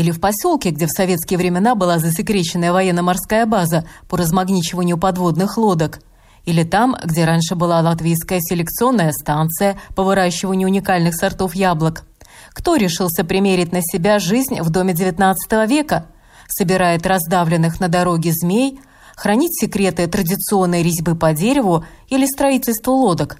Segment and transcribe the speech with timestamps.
[0.00, 6.00] или в поселке, где в советские времена была засекреченная военно-морская база по размагничиванию подводных лодок,
[6.44, 12.04] или там, где раньше была латвийская селекционная станция по выращиванию уникальных сортов яблок.
[12.50, 15.34] Кто решился примерить на себя жизнь в доме XIX
[15.68, 16.06] века?
[16.48, 18.80] Собирает раздавленных на дороге змей–
[19.20, 23.36] хранить секреты традиционной резьбы по дереву или строительства лодок.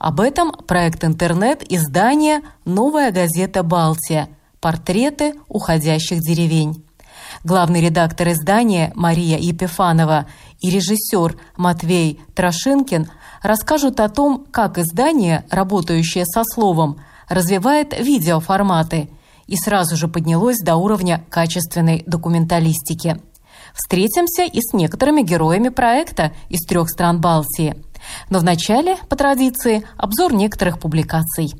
[0.00, 4.28] Об этом проект интернет-издания «Новая газета «Балтия»
[4.62, 6.84] Портреты уходящих деревень».
[7.44, 10.26] Главный редактор издания Мария Епифанова
[10.60, 13.10] и режиссер Матвей Трошинкин
[13.42, 19.10] расскажут о том, как издание, работающее со словом, развивает видеоформаты
[19.48, 23.20] и сразу же поднялось до уровня качественной документалистики.
[23.74, 27.74] Встретимся и с некоторыми героями проекта из трех стран Балтии.
[28.30, 31.52] Но вначале, по традиции, обзор некоторых публикаций.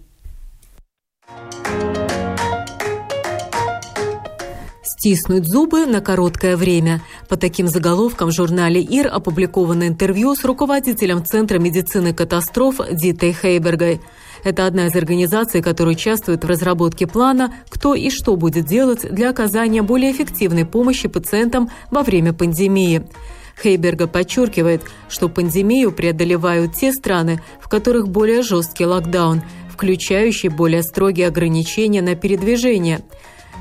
[5.03, 7.03] «Стиснуть зубы на короткое время».
[7.29, 14.01] По таким заголовкам в журнале «Ир» опубликовано интервью с руководителем Центра медицины катастроф Дитой Хейбергой.
[14.45, 19.31] Это одна из организаций, которая участвует в разработке плана, кто и что будет делать для
[19.31, 23.05] оказания более эффективной помощи пациентам во время пандемии.
[23.61, 31.27] Хейберга подчеркивает, что пандемию преодолевают те страны, в которых более жесткий локдаун, включающий более строгие
[31.27, 33.01] ограничения на передвижение–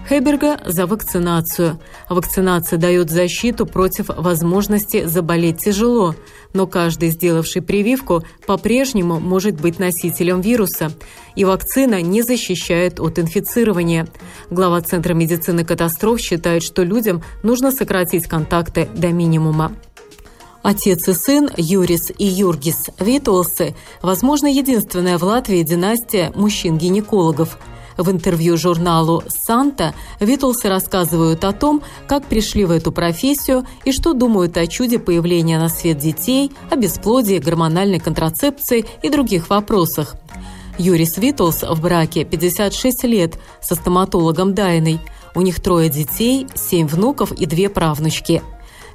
[0.07, 1.79] Хеберга за вакцинацию.
[2.09, 6.15] Вакцинация дает защиту против возможности заболеть тяжело,
[6.53, 10.91] но каждый, сделавший прививку, по-прежнему может быть носителем вируса,
[11.35, 14.07] и вакцина не защищает от инфицирования.
[14.49, 19.71] Глава Центра медицины катастроф считает, что людям нужно сократить контакты до минимума.
[20.63, 27.57] Отец и сын Юрис и Юргис Витолсы, возможно, единственная в Латвии династия мужчин-гинекологов–
[27.97, 34.13] в интервью журналу «Санта» Витлсы рассказывают о том, как пришли в эту профессию и что
[34.13, 40.15] думают о чуде появления на свет детей, о бесплодии, гормональной контрацепции и других вопросах.
[40.77, 44.99] Юрис Витлс в браке 56 лет со стоматологом Дайной.
[45.35, 48.41] У них трое детей, семь внуков и две правнучки.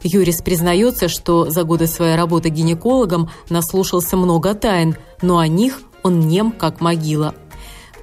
[0.03, 6.21] Юрис признается, что за годы своей работы гинекологом наслушался много тайн, но о них он
[6.21, 7.34] нем как могила–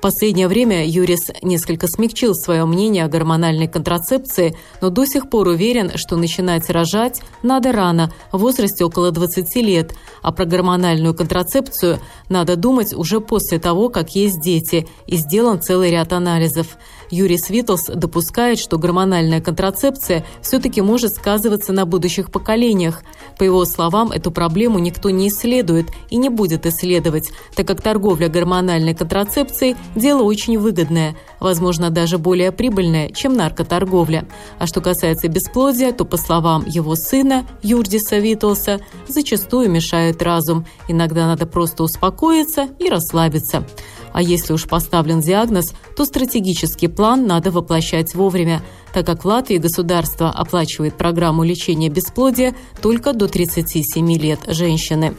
[0.03, 5.93] последнее время Юрис несколько смягчил свое мнение о гормональной контрацепции, но до сих пор уверен,
[5.95, 12.57] что начинать рожать надо рано, в возрасте около 20 лет, а про гормональную контрацепцию надо
[12.57, 16.77] думать уже после того, как есть дети, и сделан целый ряд анализов.
[17.13, 23.03] Юрий Свитлс допускает, что гормональная контрацепция все-таки может сказываться на будущих поколениях.
[23.37, 28.29] По его словам, эту проблему никто не исследует и не будет исследовать, так как торговля
[28.29, 34.27] гормональной контрацепцией– дело очень выгодное, возможно, даже более прибыльное, чем наркоторговля.
[34.57, 40.65] А что касается бесплодия, то, по словам его сына, Юрдиса Витлса, зачастую мешает разум.
[40.87, 43.67] Иногда надо просто успокоиться и расслабиться.
[44.13, 48.61] А если уж поставлен диагноз, то стратегический план надо воплощать вовремя,
[48.93, 55.15] так как в Латвии государство оплачивает программу лечения бесплодия только до 37 лет женщины.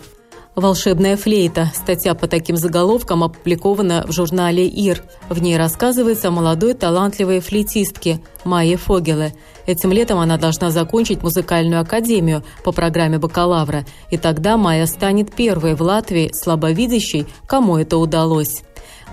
[0.55, 5.03] «Волшебная флейта»– статья по таким заголовкам опубликована в журнале «Ир».
[5.28, 9.34] В ней рассказывается о молодой талантливой флейтистке Майе Фогеле.
[9.66, 15.75] Этим летом она должна закончить музыкальную академию по программе бакалавра, и тогда Майя станет первой
[15.75, 18.62] в Латвии слабовидящей, кому это удалось.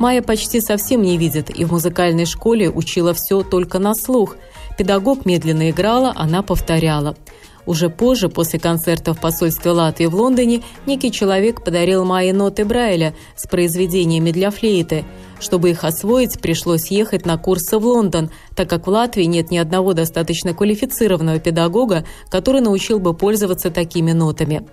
[0.02, 4.36] Майя почти совсем не видит и в музыкальной школе учила все только на слух.
[4.76, 7.16] Педагог медленно играла, она повторяла–
[7.72, 13.16] уже позже, после концерта в посольстве Латвии в Лондоне, некий человек подарил Майе ноты Брайля
[13.38, 15.06] с произведениями для флейты.
[15.40, 19.58] Чтобы их освоить, пришлось ехать на курсы в Лондон, так как в Латвии нет ни
[19.58, 24.68] одного достаточно квалифицированного педагога, который научил бы пользоваться такими нотами.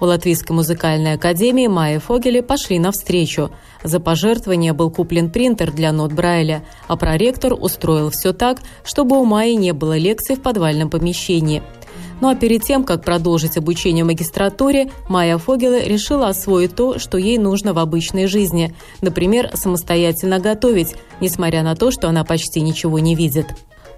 [0.00, 3.50] У Латвийской музыкальной академии Майе Фогеле пошли навстречу.
[3.82, 9.24] За пожертвование был куплен принтер для нот Брайля, а проректор устроил все так, чтобы у
[9.24, 11.62] Майи не было лекций в подвальном помещении–
[12.22, 17.18] ну а перед тем, как продолжить обучение в магистратуре, Майя Фогеле решила освоить то, что
[17.18, 18.76] ей нужно в обычной жизни.
[19.00, 23.48] Например, самостоятельно готовить, несмотря на то, что она почти ничего не видит.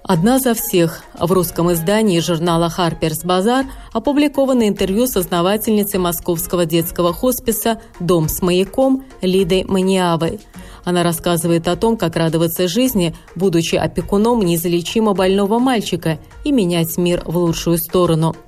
[0.02, 1.02] Одна за всех.
[1.18, 8.40] В русском издании журнала Harper's Bazaar опубликовано интервью с основательницей московского детского хосписа «Дом с
[8.40, 10.40] маяком» Лидой Маниавой.
[10.84, 17.22] Она рассказывает о том, как радоваться жизни, будучи опекуном неизлечимо больного мальчика и менять мир
[17.24, 18.36] в лучшую сторону–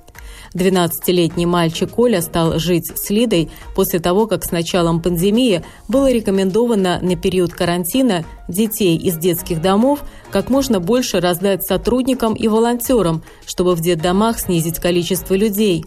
[0.53, 6.99] 12-летний мальчик Коля стал жить с Лидой после того, как с началом пандемии было рекомендовано
[7.01, 13.75] на период карантина детей из детских домов как можно больше раздать сотрудникам и волонтерам, чтобы
[13.75, 15.85] в детдомах снизить количество людей.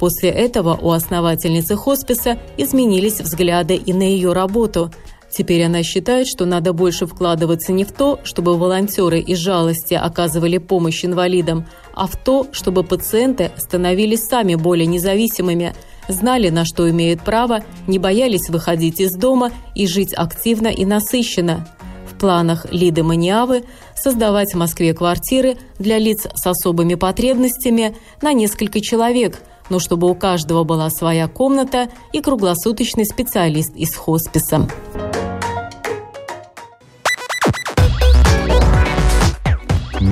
[0.00, 4.90] После этого у основательницы хосписа изменились взгляды и на ее работу–
[5.36, 10.58] Теперь она считает, что надо больше вкладываться не в то, чтобы волонтеры из жалости оказывали
[10.58, 15.74] помощь инвалидам, а в то, чтобы пациенты становились сами более независимыми,
[16.06, 21.66] знали, на что имеют право, не боялись выходить из дома и жить активно и насыщенно.
[22.08, 23.64] В планах Лиды Маниавы
[23.96, 30.14] создавать в Москве квартиры для лиц с особыми потребностями на несколько человек, но чтобы у
[30.14, 34.68] каждого была своя комната и круглосуточный специалист из хосписа.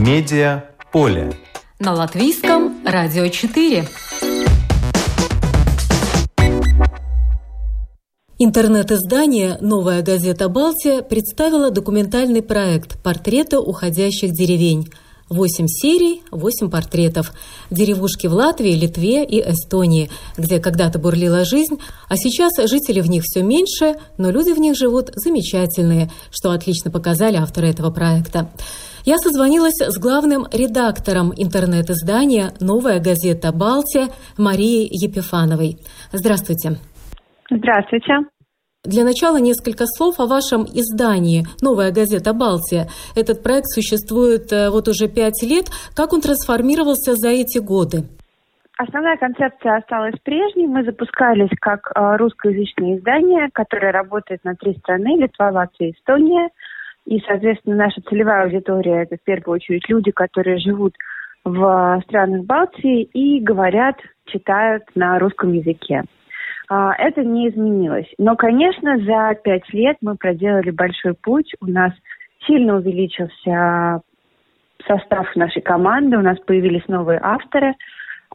[0.04, 1.32] Медиа поле.
[1.78, 3.86] На латвийском радио 4.
[8.40, 14.90] Интернет-издание «Новая газета Балтия» представила документальный проект «Портреты уходящих деревень»,
[15.30, 17.32] Восемь серий, восемь портретов.
[17.70, 21.78] Деревушки в Латвии, Литве и Эстонии, где когда-то бурлила жизнь,
[22.10, 26.90] а сейчас жителей в них все меньше, но люди в них живут замечательные, что отлично
[26.90, 28.50] показали авторы этого проекта.
[29.04, 34.06] Я созвонилась с главным редактором интернет-издания «Новая газета Балтия»
[34.38, 35.76] Марией Епифановой.
[36.12, 36.78] Здравствуйте.
[37.50, 38.14] Здравствуйте.
[38.84, 42.86] Для начала несколько слов о вашем издании «Новая газета Балтия».
[43.16, 45.66] Этот проект существует э, вот уже пять лет.
[45.96, 48.04] Как он трансформировался за эти годы?
[48.78, 50.66] Основная концепция осталась прежней.
[50.66, 56.48] Мы запускались как э, русскоязычное издание, которое работает на три страны– Литва, Латвия Эстония.
[57.06, 60.94] И, соответственно, наша целевая аудитория– это в первую очередь люди, которые живут
[61.44, 63.96] в странах Балтии и говорят,
[64.26, 66.04] читают на русском языке.
[66.68, 68.06] А, это не изменилось.
[68.18, 71.52] Но, конечно, за пять лет мы проделали большой путь.
[71.60, 71.92] У нас
[72.46, 74.00] сильно увеличился
[74.86, 77.74] состав нашей команды, у нас появились новые авторы.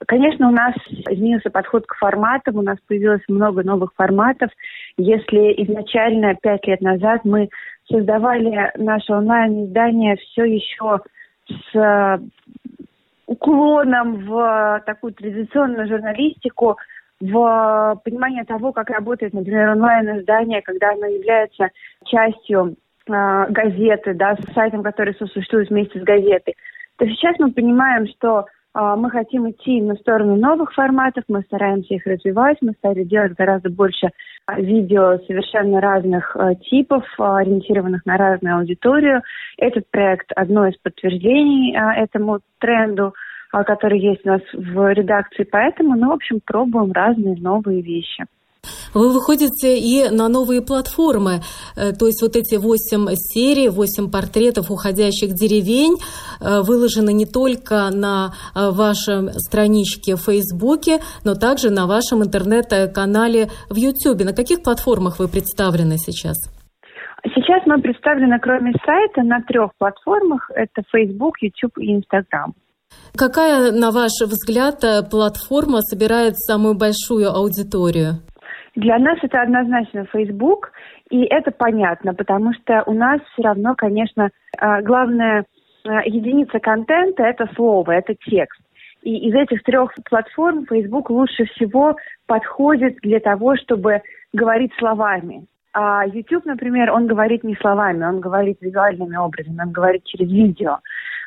[0.08, 0.76] Конечно, у нас
[1.10, 4.52] изменился подход к форматам, у нас появилось много новых форматов.
[4.98, 7.50] Если изначально пять лет назад мы
[7.90, 11.00] создавали наше онлайн-издание все еще
[11.72, 12.20] с
[13.26, 16.78] уклоном в такую традиционную журналистику,
[17.20, 21.70] в понимание того, как работает, например, онлайн-издание, когда оно является
[22.06, 22.76] частью
[23.08, 26.56] э, газеты, да, с сайтом, который существует вместе с газетой,
[26.98, 28.44] то сейчас мы понимаем, что э,
[28.96, 33.70] мы хотим идти на сторону новых форматов, мы стараемся их развивать, мы стали делать гораздо
[33.70, 39.22] больше э, видео совершенно разных э, типов, ориентированных на разную аудиторию.
[39.58, 43.14] Этот проект одно из подтверждений этому тренду–
[43.52, 45.44] а, который есть у нас в редакции.
[45.50, 48.26] Поэтому мы, в общем, пробуем разные новые вещи.
[48.98, 51.42] Вы выходите и на новые платформы,
[51.76, 55.98] э, то есть вот эти восемь серий, восемь портретов уходящих деревень
[56.42, 63.50] э, выложены не только на э, вашем страничке в Фейсбуке, но также на вашем интернет-канале
[63.70, 64.26] в Ютьюбе.
[64.26, 66.38] На каких платформах вы представлены сейчас?
[67.36, 70.50] Сейчас мы представлены, кроме сайта, на трех платформах.
[70.56, 72.56] Это Facebook, YouTube и Instagram.
[73.16, 78.22] Какая, на ваш взгляд, платформа собирает самую большую аудиторию?
[78.78, 80.72] Для нас это однозначно Facebook,
[81.10, 85.46] и это понятно, потому что у нас все равно, конечно, э, главная
[85.84, 88.62] э, единица контента– это слово, это текст.
[89.02, 91.96] И из этих трех платформ Facebook лучше всего
[92.28, 95.48] подходит для того, чтобы говорить словами.
[95.74, 100.78] А YouTube, например, он говорит не словами, он говорит визуальными образами, он говорит через видео.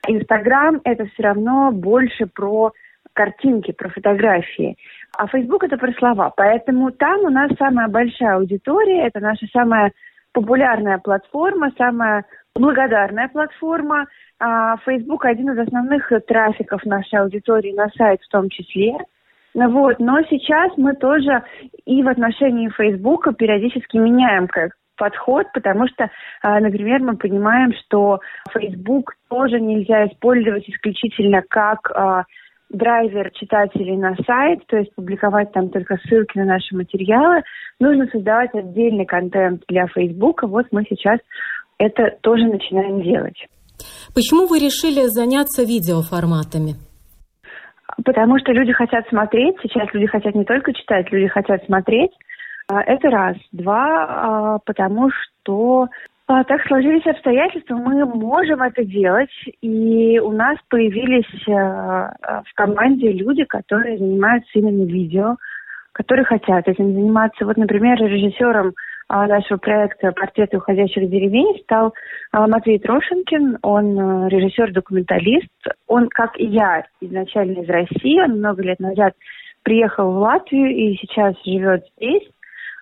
[0.07, 2.71] Инстаграм это все равно больше про
[3.13, 4.77] картинки, про фотографии.
[5.17, 6.33] А Фейсбук это про слова.
[6.37, 9.93] Поэтому там у нас самая большая аудитория, это наша самая
[10.33, 12.25] популярная платформа, самая
[12.55, 14.07] благодарная платформа.
[14.39, 18.97] А Facebook один из основных трафиков нашей аудитории на сайт в том числе.
[19.53, 21.43] Вот, но сейчас мы тоже
[21.85, 26.11] и в отношении Фейсбука периодически меняем как подход, потому что,
[26.43, 28.21] а, например, мы понимаем, что
[28.53, 32.25] Facebook тоже нельзя использовать исключительно как а,
[32.71, 37.43] драйвер читателей на сайт, то есть публиковать там только ссылки на наши материалы.
[37.79, 40.43] Нужно создавать отдельный контент для Facebook.
[40.45, 41.19] Вот мы сейчас
[41.79, 43.47] это тоже начинаем делать.
[44.15, 46.75] Почему вы решили заняться видеоформатами?
[48.05, 49.57] Потому что люди хотят смотреть.
[49.63, 52.13] Сейчас люди хотят не только читать, люди хотят смотреть.
[52.69, 53.37] А, это раз.
[53.53, 55.89] Два, а, потому что
[56.47, 63.99] так сложились обстоятельства, мы можем это делать, и у нас появились в команде люди, которые
[63.99, 65.37] занимаются именно видео,
[65.93, 67.45] которые хотят этим заниматься.
[67.45, 68.75] Вот, например, режиссером
[69.09, 71.95] нашего проекта «Портреты уходящих деревень» стал
[72.33, 73.59] Матвей Трошенкин.
[73.63, 75.51] Он режиссер-документалист.
[75.89, 78.23] Он, как и я, изначально из России.
[78.23, 79.15] Он много лет назад
[79.65, 82.23] приехал в Латвию и сейчас живет здесь.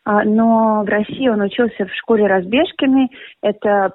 [0.09, 3.11] А, но в России он учился в школе Разбежкиной.
[3.43, 3.93] Это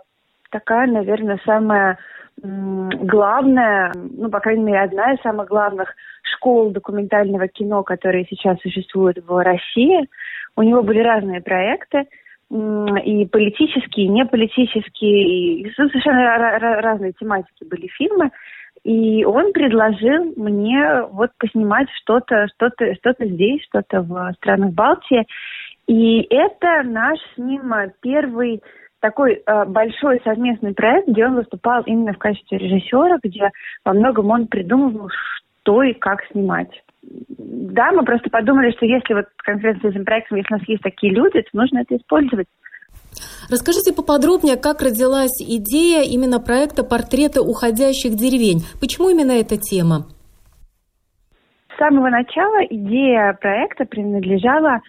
[0.51, 1.97] такая, наверное, самая
[2.39, 5.95] главная, ну, по крайней мере, одна из самых главных
[6.35, 10.07] школ документального кино, которые сейчас существуют в России.
[10.55, 12.05] У него были разные проекты,
[12.51, 18.29] и политические, и неполитические, и совершенно разные тематики были фильмы.
[18.83, 25.25] И он предложил мне вот поснимать что-то, что-то, что-то здесь, что-то в странах Балтии.
[25.87, 28.61] И это наш с ним э, первый
[28.99, 33.51] такой э, большой совместный проект, где он выступал именно в качестве режиссера, где
[33.83, 35.09] во многом он придумывал,
[35.61, 36.71] что и как снимать.
[37.01, 40.83] Да, мы просто подумали, что если вот конкретно с этим проектом, если у нас есть
[40.83, 42.47] такие люди, то нужно это использовать.
[43.51, 48.63] Расскажите поподробнее, как родилась идея именно проекта «Портреты уходящих деревень».
[48.79, 50.07] Почему именно эта тема?
[51.73, 54.79] С самого начала идея проекта принадлежала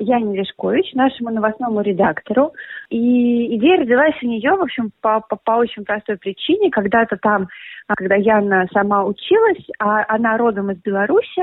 [0.00, 2.52] Яне Лешкович, нашему новостному редактору.
[2.90, 6.70] И идея родилась у нее, в общем, по, по, по очень простой причине.
[6.70, 7.48] Когда-то там,
[7.88, 11.42] а, когда Яна сама училась, а она родом из Беларуси,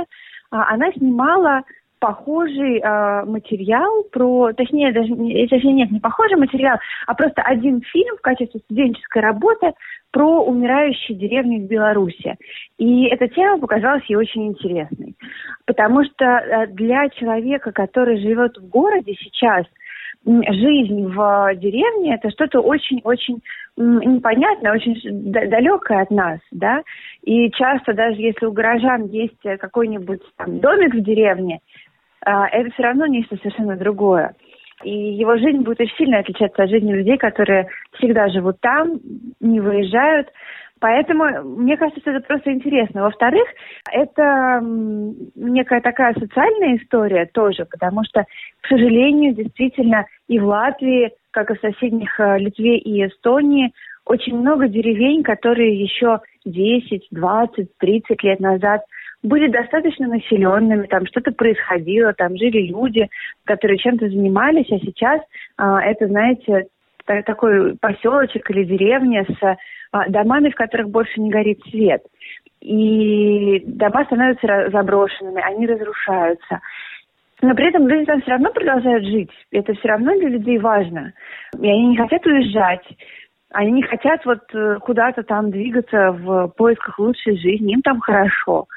[0.51, 1.63] а, она снимала
[1.99, 5.09] похожий э, материал про, точнее, даже
[5.49, 6.77] точнее нет, не похожий материал,
[7.07, 9.71] а просто один фильм в качестве студенческой работы
[10.11, 12.35] про умирающие деревни в Беларуси.
[12.77, 15.06] И эта тема показалась ей очень интересной,
[15.67, 19.65] потому что э, для человека, который живет в городе сейчас,
[20.25, 23.41] жизнь в деревне это что-то очень-очень
[23.77, 24.95] непонятное, очень
[25.31, 26.81] далекое от нас, да.
[27.23, 31.59] И часто даже если у горожан есть какой-нибудь там домик в деревне,
[32.25, 34.33] а, это все равно нечто совершенно другое.
[34.83, 38.99] И его жизнь будет очень сильно отличаться от жизни людей, которые всегда живут там,
[39.39, 40.27] не выезжают.
[40.79, 43.03] Поэтому мне кажется, что это просто интересно.
[43.03, 43.47] Во-вторых,
[43.91, 48.25] это некая такая социальная история тоже, потому что,
[48.61, 53.73] к сожалению, действительно и в Латвии, как и в соседних э, Литве и Эстонии,
[54.05, 58.81] очень много деревень, которые еще 10, 20, 30 лет назад–
[59.23, 63.07] были достаточно населенными, там что-то происходило, там жили люди,
[63.45, 65.21] которые чем-то занимались, а сейчас
[65.57, 66.67] а, это, знаете,
[67.25, 69.57] такой поселочек или деревня с
[70.09, 72.01] домами, в которых больше не горит свет.
[72.61, 76.59] И дома становятся заброшенными, они разрушаются.
[77.41, 79.31] Но при этом люди там все равно продолжают жить.
[79.51, 81.13] Это все равно для людей важно.
[81.59, 82.85] И они не хотят уезжать.
[83.51, 87.73] Они не хотят вот э, куда-то там двигаться в поисках лучшей жизни.
[87.73, 88.67] Им там хорошо.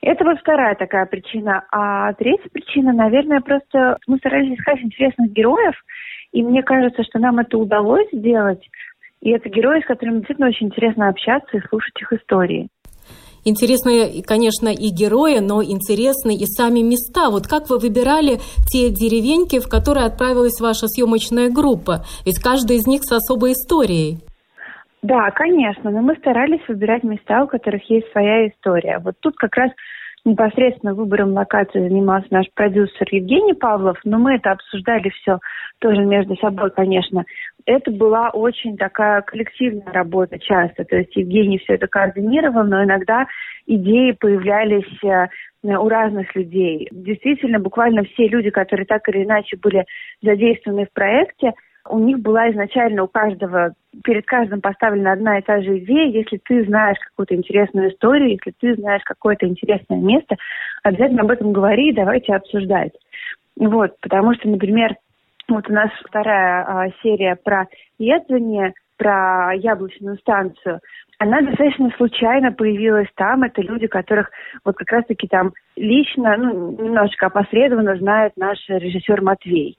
[0.00, 1.64] Это вот вторая такая причина.
[1.72, 5.74] А третья причина, наверное, просто мы старались искать интересных героев,
[6.32, 8.62] и мне кажется, что нам это удалось сделать.
[9.24, 12.68] И это герои, с которыми действительно очень интересно общаться и слушать их истории.
[13.46, 17.30] Интересны, конечно, и герои, но интересны и сами места.
[17.30, 18.36] Вот как вы выбирали
[18.68, 22.04] те деревеньки, в которые отправилась ваша съемочная группа?
[22.26, 24.18] Ведь каждая из них с особой историей.
[25.02, 28.98] Да, конечно, но мы старались выбирать места, у которых есть своя история.
[29.02, 29.70] Вот тут как раз
[30.24, 35.38] непосредственно выбором локации занимался наш продюсер Евгений Павлов, но мы это обсуждали все
[35.80, 37.24] тоже между собой, конечно.
[37.66, 43.26] Это была очень такая коллективная работа часто, то есть Евгений все это координировал, но иногда
[43.66, 45.28] идеи появлялись э,
[45.62, 46.88] у разных людей.
[46.92, 49.86] Действительно, буквально все люди, которые так или иначе были
[50.20, 51.54] задействованы в проекте,
[51.88, 56.06] у них была изначально у каждого, перед каждым поставлена одна и та же идея.
[56.06, 60.36] Если ты знаешь какую-то интересную историю, если ты знаешь какое-то интересное место,
[60.82, 62.92] обязательно об этом говори и давайте обсуждать.
[63.56, 64.96] Вот, потому что, например,
[65.48, 67.66] вот у нас вторая а, серия про
[67.98, 70.80] Едване, про яблочную станцию.
[71.18, 73.42] Она достаточно случайно появилась там.
[73.44, 74.30] Это люди, которых
[74.64, 79.78] вот как раз-таки там лично, ну, немножечко опосредованно знает наш режиссер Матвей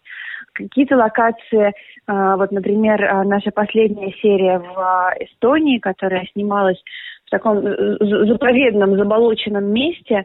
[0.55, 1.74] какие-то локации,
[2.07, 6.81] а, вот, например, а, наша последняя серия в а, Эстонии, которая снималась
[7.25, 10.24] в таком э, заповедном, заболоченном месте.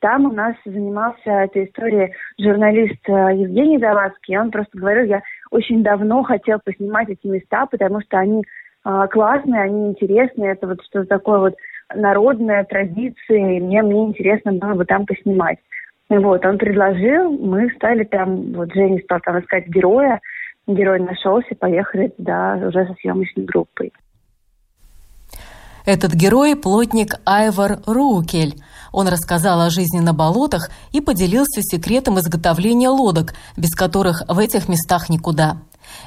[0.00, 4.38] Там у нас занимался этой историей журналист Евгений Завадский.
[4.38, 8.42] Он просто говорил, я очень давно хотел поснимать эти места, потому что они
[8.88, 10.52] а, классные, они интересные.
[10.52, 11.54] Это вот что-то такое вот
[11.92, 15.58] народная традиция, и мне, мне интересно было бы там поснимать.
[16.08, 20.20] Вот, он предложил, мы стали там, вот Женя стал там искать героя,
[20.68, 23.92] герой нашелся, поехали туда уже со съемочной группой.
[25.86, 28.60] Этот герой– плотник Айвар Рукель.
[28.90, 34.68] Он рассказал о жизни на болотах и поделился секретом изготовления лодок, без которых в этих
[34.68, 35.58] местах никуда.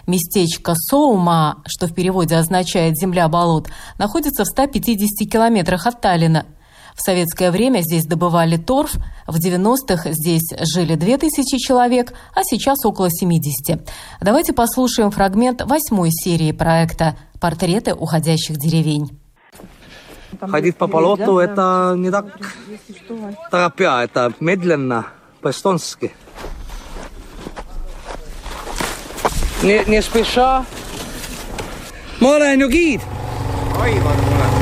[0.05, 6.45] Местечко Соума, что в переводе означает «земля болот», находится в 150 километрах от Таллина.
[6.93, 8.95] В советское время здесь добывали торф,
[9.27, 13.89] в 90-х здесь жили 2000 человек, а сейчас около 70.
[14.19, 19.18] Давайте послушаем фрагмент восьмой серии проекта «Портреты уходящих деревень».
[20.50, 22.26] Ходить по болоту – это не так
[23.50, 25.06] торопя, это медленно,
[25.40, 26.12] по-эстонски.
[29.62, 30.64] Не, не спеша.
[32.20, 33.00] ma olen ju giid.
[33.84, 34.52] Aivar tuleb.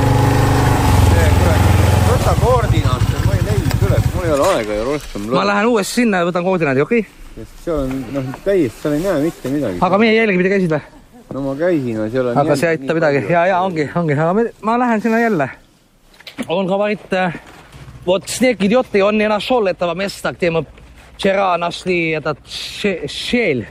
[2.09, 5.29] võta koordinaate, ma ei leidnud üles, mul ei ole aega ju rohkem.
[5.31, 7.47] ma lähen uuesti sinna ja võtan koordinaadid, okei okay??
[7.65, 9.81] seal on noh, täiesti, seal ei näe mitte midagi.
[9.89, 10.83] aga meie jälgipidi käisid või?
[11.35, 14.17] no ma käisin, aga seal on aga see ei aita midagi ja, ja ongi, ongi,
[14.19, 15.49] aga me, ma lähen sinna jälle.
[16.49, 17.33] on ka varit äh,
[18.05, 20.67] вот снег идет, и он не нашел этого места, где мы
[21.17, 23.69] вчера нашли этот щель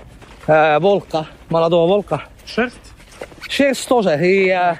[0.47, 2.23] э, волка, молодого волка.
[2.45, 2.93] Шерсть?
[3.49, 4.17] Шерсть тоже.
[4.21, 4.75] И э,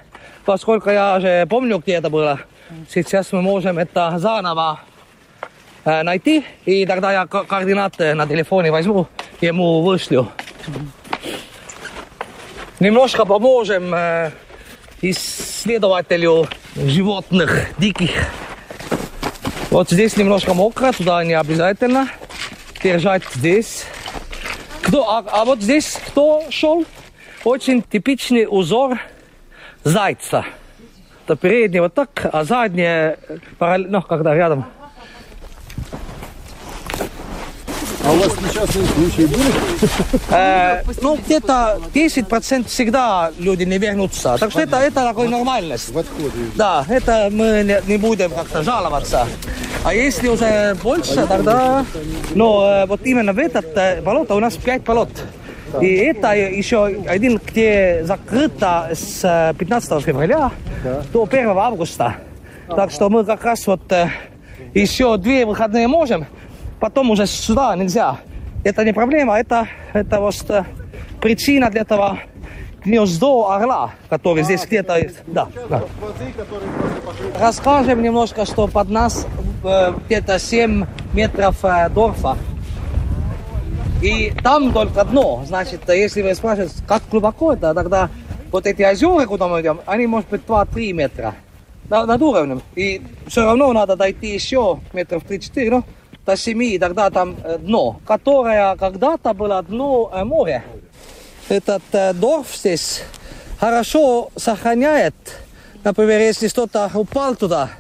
[0.46, 2.40] поскольку я же помню, где это было,
[2.90, 4.80] сейчас мы можем это заново
[5.86, 6.46] э, найти.
[6.66, 9.08] И тогда я координаты на телефоне возьму,
[9.42, 10.32] ему вышлю
[12.82, 14.32] немножко поможем э,
[15.03, 18.11] исследователю животных диких.
[19.71, 22.09] Вот здесь немножко мокро, туда не обязательно
[22.83, 23.85] держать здесь.
[24.83, 26.85] Кто, а, а вот здесь кто шел?
[27.45, 28.99] Очень типичный узор
[29.85, 30.45] зайца.
[31.25, 33.19] Это передний вот так, а заднее,
[33.61, 34.67] ну, когда рядом
[38.07, 39.51] А у вас несчастные случаи были?
[40.31, 44.37] Э, ну, где-то 10% всегда люди не вернутся.
[44.39, 45.91] Так что это, это такой нормальность.
[45.91, 46.31] В отходе.
[46.55, 49.27] Да, это мы не, будем как-то жаловаться.
[49.83, 51.85] А если уже больше, тогда...
[52.35, 55.11] Ну, э, вот именно в этот э, болото у нас 5 болот.
[55.81, 60.53] И это еще один, где закрыто с 15 февраля
[61.13, 62.15] до 1 августа.
[62.69, 63.83] Так что мы как раз вот
[64.75, 66.27] еще две выходные можем
[66.81, 68.19] потом уже сюда нельзя.
[68.65, 70.35] Это не проблема, это, это вот
[71.21, 72.19] причина для этого
[72.85, 75.17] гнездо орла, который здесь где-то есть.
[75.27, 75.83] Да, да.
[77.39, 79.27] Расскажем немножко, что под нас
[79.65, 82.37] э, где-то 7 метров э, дорфа.
[84.03, 85.43] И там только дно.
[85.47, 88.09] Значит, если вы спрашиваете, как глубоко это, тогда
[88.53, 91.35] вот эти озера, куда мы идем, они, может быть, 2-3 метра
[91.89, 92.63] над уровнем.
[92.77, 95.85] И все равно надо дойти еще метров 3-4, ну,
[96.27, 100.65] до 7, тогда там э, дно, которое когда-то было дно э, моря.
[101.49, 103.03] Этот э, дорф здесь
[103.61, 105.15] хорошо сохраняет,
[105.85, 107.71] например, если что-то упал туда,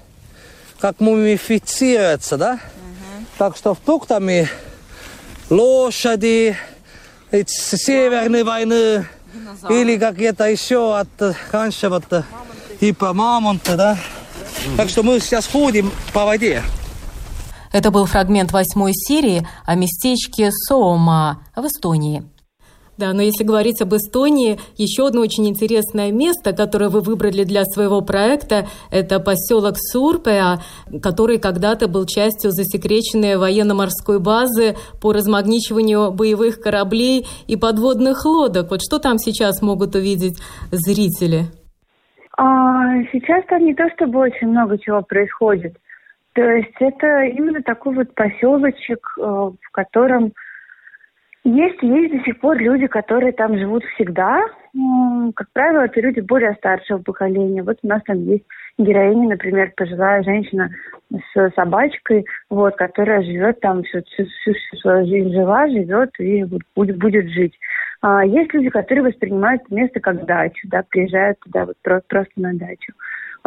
[0.79, 2.53] как мумифицируется, да?
[2.55, 3.25] Uh-huh.
[3.39, 4.49] Так что фруктами
[5.51, 6.57] лошади,
[7.47, 9.07] северные войны
[9.69, 11.09] или какие-то еще от
[11.51, 12.05] раньше вот
[12.79, 13.99] типа мамонта, да?
[14.77, 16.63] Так что мы сейчас ходим по воде.
[17.77, 22.23] Это был фрагмент восьмой серии о местечке Соома в Эстонии.
[22.97, 27.67] Да, но если говорить об Эстонии, еще одно очень интересное место, которое вы выбрали для
[27.67, 30.61] своего проекта, это поселок Сурпеа,
[31.03, 38.71] который когда-то был частью засекреченной военно-морской базы по размагничиванию боевых кораблей и подводных лодок.
[38.71, 40.39] Вот что там сейчас могут увидеть
[40.71, 41.45] зрители?
[42.39, 45.77] А, сейчас там не то чтобы очень много чего происходит.
[46.37, 50.35] То есть это именно такой вот поселочек, э, в котором
[51.45, 54.43] есть, есть до сих пор люди, которые там живут всегда.
[55.35, 57.63] Как правило, это люди более старшего поколения.
[57.63, 58.45] Вот у нас там есть
[58.77, 60.69] героиня, например, пожилая женщина
[61.11, 66.45] с собачкой, вот, которая живет там всю, всю, всю, всю свою жизнь жила, живет и
[66.75, 67.55] будет, будет жить.
[68.03, 72.53] А есть люди, которые воспринимают место как дачу, да, приезжают туда вот просто, просто на
[72.53, 72.93] дачу.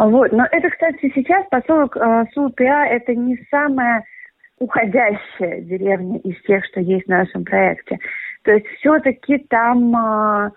[0.07, 0.31] Вот.
[0.31, 4.05] Но это, кстати, сейчас поселок э, Сулпиа– это не самая
[4.59, 7.97] уходящая деревня из тех, что есть в нашем проекте.
[8.43, 10.51] То есть все-таки там э,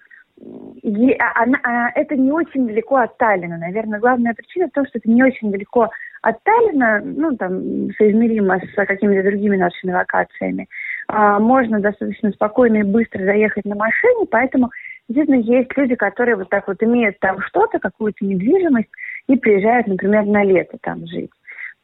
[0.83, 3.59] е, а, она, а, это не очень далеко от Таллина.
[3.59, 5.91] Наверное, главная причина в том, что это не очень далеко
[6.23, 10.69] от Таллина, ну, там, соизмеримо с какими-то другими нашими локациями.
[11.09, 14.71] А, можно достаточно спокойно и быстро заехать на машине, поэтому
[15.09, 18.89] Действительно, есть люди, которые вот так вот имеют там что-то, какую-то недвижимость,
[19.29, 21.31] и приезжают, например, на лето там жить.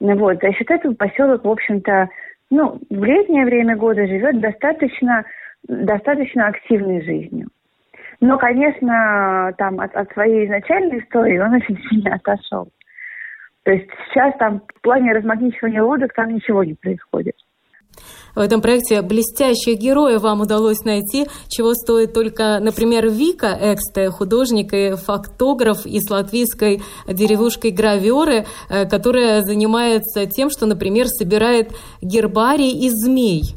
[0.00, 2.08] Ну вот, за счет этого поселок, в общем-то,
[2.50, 5.24] ну, в летнее время года живет достаточно,
[5.66, 7.48] достаточно активной жизнью.
[8.20, 12.68] Но, конечно, там от, от своей изначальной истории он очень сильно отошел.
[13.64, 17.34] То есть сейчас там в плане размагничивания лодок там ничего не происходит.
[18.34, 24.72] В этом проекте блестящих героев вам удалось найти, чего стоит только, например, Вика Эксте, художник
[24.72, 32.92] и фотограф из латвийской деревушкой Граверы, э, которая занимается тем, что, например, собирает гербарий из
[32.92, 33.54] змей.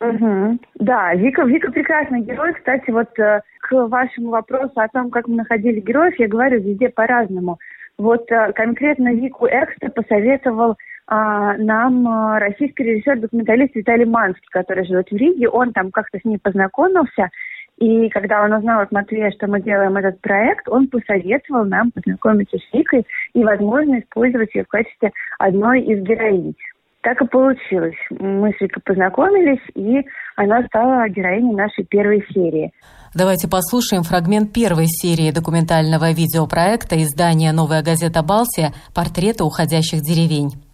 [0.00, 0.58] Угу.
[0.76, 2.54] Да, Вика, Вика прекрасный герой.
[2.54, 6.88] Кстати, вот э, к вашему вопросу о том, как мы находили героев, я говорю везде
[6.88, 7.58] по-разному.
[7.98, 10.76] Вот э, конкретно Вику Экста посоветовал
[11.10, 15.48] нам а, российский режиссер-документалист Виталий Манский, который живет в Риге.
[15.48, 17.30] Он там как-то с ней познакомился.
[17.78, 22.58] И когда он узнал от Матвея, что мы делаем этот проект, он посоветовал нам познакомиться
[22.58, 26.54] с Викой и, возможно, использовать ее в качестве одной из героинь.
[27.02, 27.96] Так и получилось.
[28.10, 30.04] Мы с Викой познакомились, и
[30.36, 32.72] она стала героиней нашей первой серии.
[33.14, 38.72] Давайте послушаем фрагмент первой серии документального видеопроекта издания «Новая газета Балтия.
[38.94, 40.67] Портреты уходящих деревень».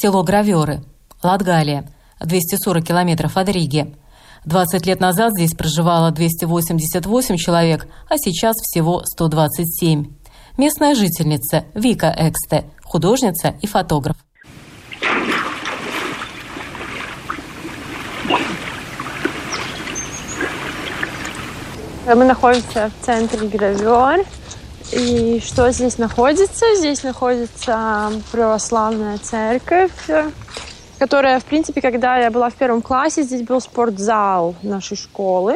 [0.00, 0.84] Село Граверы,
[1.24, 1.84] Латгалия,
[2.20, 3.96] 240 километров от Риги.
[4.44, 10.06] 20 лет назад здесь проживало 288 человек, а сейчас всего 127.
[10.56, 14.16] Местная жительница Вика Эксте, художница и фотограф.
[22.06, 24.24] Мы находимся в центре Гравер.
[24.92, 26.64] И что здесь находится?
[26.76, 29.92] Здесь находится православная церковь,
[30.98, 35.54] которая, в принципе, когда я была в первом классе, здесь был спортзал нашей школы.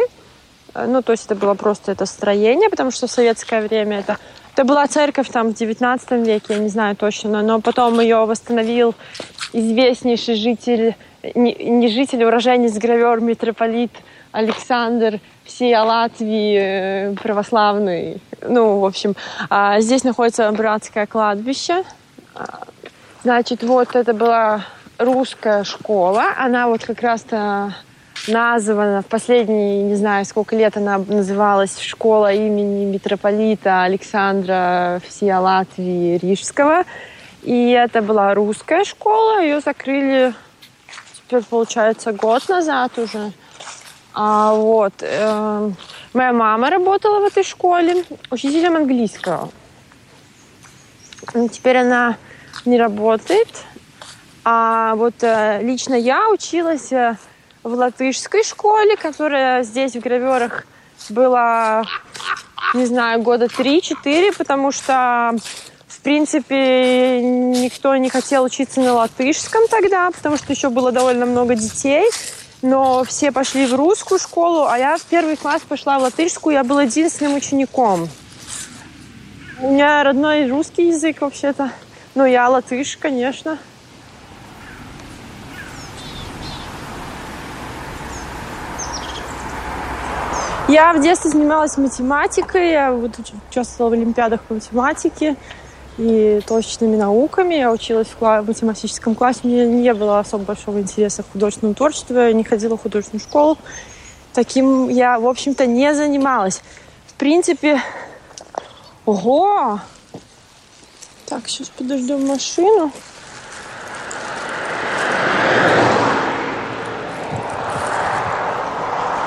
[0.74, 4.18] Ну, то есть это было просто это строение, потому что в советское время это
[4.54, 8.94] это была церковь там в 19 веке, я не знаю точно, но потом ее восстановил
[9.54, 10.94] известнейший житель,
[11.34, 13.92] не, не житель, а уроженец гравер, митрополит
[14.30, 18.20] Александр всей Латвии э, православный.
[18.46, 19.14] Ну, в общем,
[19.50, 21.84] а здесь находится братское кладбище.
[22.34, 22.60] А,
[23.22, 24.64] значит, вот это была
[24.98, 26.24] русская школа.
[26.36, 27.74] Она вот как раз-то
[28.28, 36.18] названа в последние, не знаю, сколько лет она называлась школа имени митрополита Александра всея Латвии
[36.18, 36.84] Рижского.
[37.42, 39.42] И это была русская школа.
[39.42, 40.34] Ее закрыли
[41.16, 43.32] теперь, получается, год назад уже.
[44.14, 44.94] А, вот.
[45.00, 45.70] Э,
[46.12, 49.50] моя мама работала в этой школе учителем английского.
[51.50, 52.16] Теперь она
[52.64, 53.48] не работает.
[54.44, 57.16] А вот э, лично я училась э,
[57.62, 60.66] в латышской школе, которая здесь в Граверах
[61.08, 61.84] была,
[62.74, 65.34] не знаю, года 3-4, потому что,
[65.86, 71.54] в принципе, никто не хотел учиться на латышском тогда, потому что еще было довольно много
[71.54, 72.04] детей
[72.62, 76.64] но все пошли в русскую школу, а я в первый класс пошла в латышскую, я
[76.64, 78.08] была единственным учеником.
[79.60, 81.70] У меня родной русский язык вообще-то,
[82.14, 83.58] но я латыш, конечно.
[90.68, 93.18] Я в детстве занималась математикой, я вот
[93.50, 95.36] участвовала в олимпиадах по математике
[95.98, 97.54] и точными науками.
[97.54, 99.40] Я училась в математическом классе.
[99.44, 102.14] Мне не было особо большого интереса к художественному творчеству.
[102.14, 103.58] Я не ходила в художественную школу.
[104.32, 106.62] Таким я, в общем-то, не занималась.
[107.06, 107.80] В принципе...
[109.04, 109.80] Ого!
[111.26, 112.92] Так, сейчас подождем машину.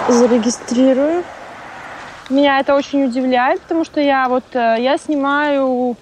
[0.08, 1.24] Зарегистрирую.
[2.30, 5.96] Меня это очень удивляет, потому что я вот э, я снимаю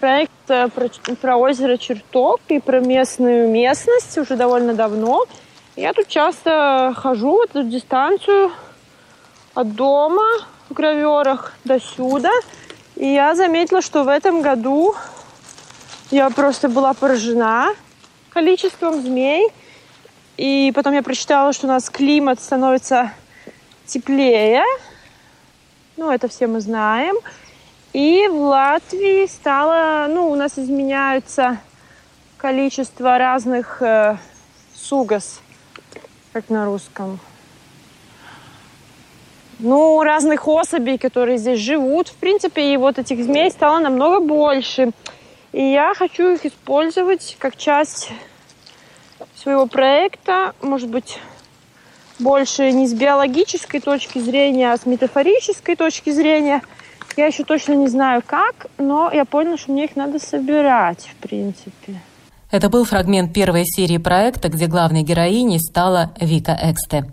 [0.00, 0.88] проект э, про,
[1.20, 5.24] про озеро Черток и про местную местность уже довольно давно.
[5.76, 8.50] Я тут часто хожу в эту дистанцию
[9.54, 10.26] от дома
[10.68, 12.32] в граверах до сюда.
[12.96, 14.94] И я заметила, что в этом году
[16.10, 17.74] я просто была поражена
[18.30, 19.48] количеством змей.
[20.36, 23.12] И потом я прочитала, что у нас климат становится
[23.86, 24.62] теплее.
[25.96, 27.16] Ну, это все мы знаем.
[27.92, 31.58] И в Латвии стало, ну, у нас изменяются
[32.36, 34.16] количество разных э,
[34.74, 35.40] сугас,
[36.32, 37.18] как на русском.
[39.58, 42.08] Ну, разных особей, которые здесь живут.
[42.08, 44.92] В принципе, и вот этих змей стало намного больше.
[45.52, 48.12] И я хочу их использовать как часть
[49.34, 50.54] своего проекта.
[50.62, 51.18] Может быть,
[52.18, 56.62] больше не с биологической точки зрения, а с метафорической точки зрения.
[57.18, 61.20] Я еще точно не знаю как, но я поняла, что мне их надо собирать, в
[61.20, 61.94] принципе.
[62.52, 67.10] Это был фрагмент первой серии проекта, где главной героиней стала Вика Эксте.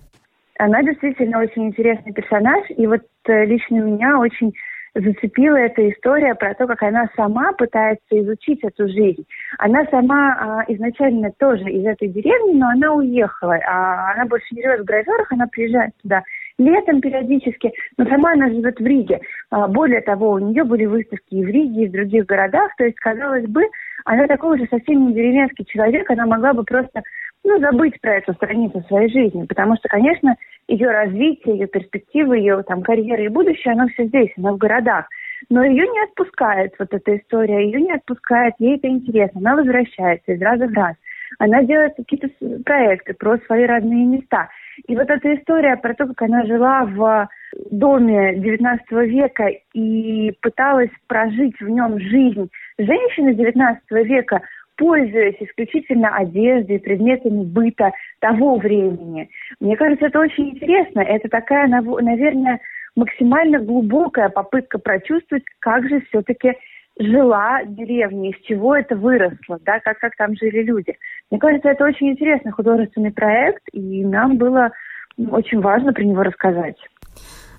[0.59, 4.53] Она действительно очень интересный персонаж, и вот э, лично меня очень
[4.93, 9.25] зацепила эта история про то, как она сама пытается изучить эту жизнь.
[9.57, 13.57] Она сама а, изначально тоже из этой деревни, но она уехала.
[13.67, 16.21] А она больше не живет в Грозерах, она приезжает туда
[16.57, 19.19] летом периодически, но сама она живет в Риге.
[19.49, 22.71] А, более того, у нее были выставки и в Риге, и в других городах.
[22.77, 23.63] То есть, казалось бы,
[24.05, 27.01] она такой уже совсем не деревенский человек, она могла бы просто
[27.43, 30.35] ну, забыть про эту страницу своей жизни, потому что, конечно,
[30.67, 35.05] ее развитие, ее перспективы, ее там карьера и будущее, оно все здесь, оно в городах.
[35.49, 40.31] Но ее не отпускает вот эта история, ее не отпускает, ей это интересно, она возвращается
[40.31, 40.95] из раза в раз.
[41.37, 42.29] Она делает какие-то
[42.63, 44.49] проекты про свои родные места.
[44.88, 47.29] И вот эта история про то, как она жила в
[47.71, 54.41] доме XIX века и пыталась прожить в нем жизнь женщины XIX века,
[54.77, 59.29] пользуясь исключительно одеждой, предметами быта того времени.
[59.59, 60.99] Мне кажется, это очень интересно.
[60.99, 62.59] Это такая, наверное,
[62.95, 66.55] максимально глубокая попытка прочувствовать, как же все-таки
[66.97, 70.97] жила деревня, из чего это выросло, да, как, как там жили люди.
[71.31, 74.71] Мне кажется, это очень интересный художественный проект, и нам было
[75.17, 76.77] очень важно про него рассказать.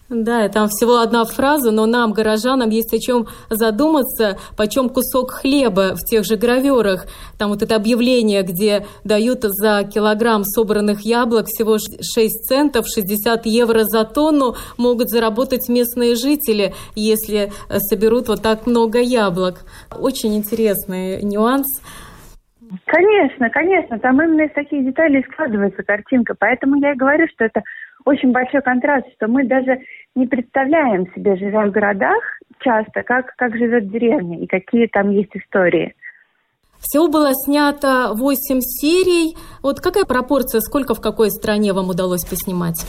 [0.08, 5.96] Да, там всего одна фраза, но нам, горожанам, есть о чем задуматься, почем кусок хлеба
[5.96, 7.06] в тех же граверах.
[7.38, 13.82] Там вот это объявление, где дают за килограмм собранных яблок всего 6 центов, 60 евро
[13.82, 19.64] за тонну могут заработать местные жители, если э, соберут вот так много яблок.
[19.98, 21.66] Очень интересный нюанс.
[22.86, 27.62] Конечно, конечно, там именно из таких деталей складывается картинка, поэтому я и говорю, что это
[28.04, 29.78] очень большой контраст, что мы даже
[30.14, 32.22] не представляем себе, живя в городах,
[32.60, 35.94] часто, как, как живет деревня и какие там есть истории.
[36.78, 39.36] Всего было снято 8 серий.
[39.62, 42.84] Вот какая пропорция, сколько в какой стране вам удалось поснимать?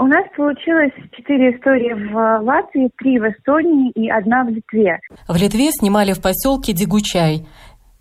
[0.00, 4.98] У нас получилось четыре истории в Латвии, три в Эстонии и одна в Литве.
[5.28, 7.46] В Литве снимали в поселке Дегучай.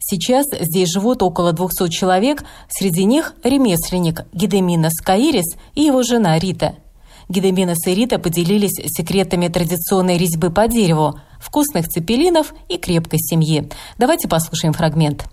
[0.02, 6.76] Сейчас здесь живут около 200 человек, среди них ремесленник Гидеминас Каирис и его жена Рита.
[7.28, 13.70] Гидеминас и Рита поделились секретами традиционной резьбы по дереву, вкусных цепелинов и крепкой семьи.
[13.98, 15.26] Давайте послушаем фрагмент.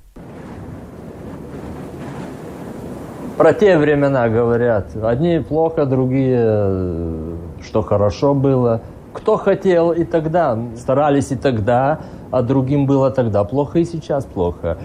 [3.36, 4.96] Про те времена говорят.
[5.00, 8.80] Одни плохо, другие, э, что хорошо было.
[9.12, 12.00] Кто хотел и тогда, старались и тогда,
[12.30, 14.78] а другим было тогда плохо и сейчас плохо.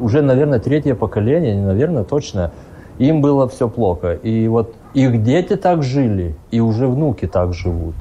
[0.00, 2.50] Уже, наверное, третье поколение, наверное, точно,
[2.98, 4.12] им было все плохо.
[4.14, 7.94] И вот их дети так жили, и уже внуки так живут.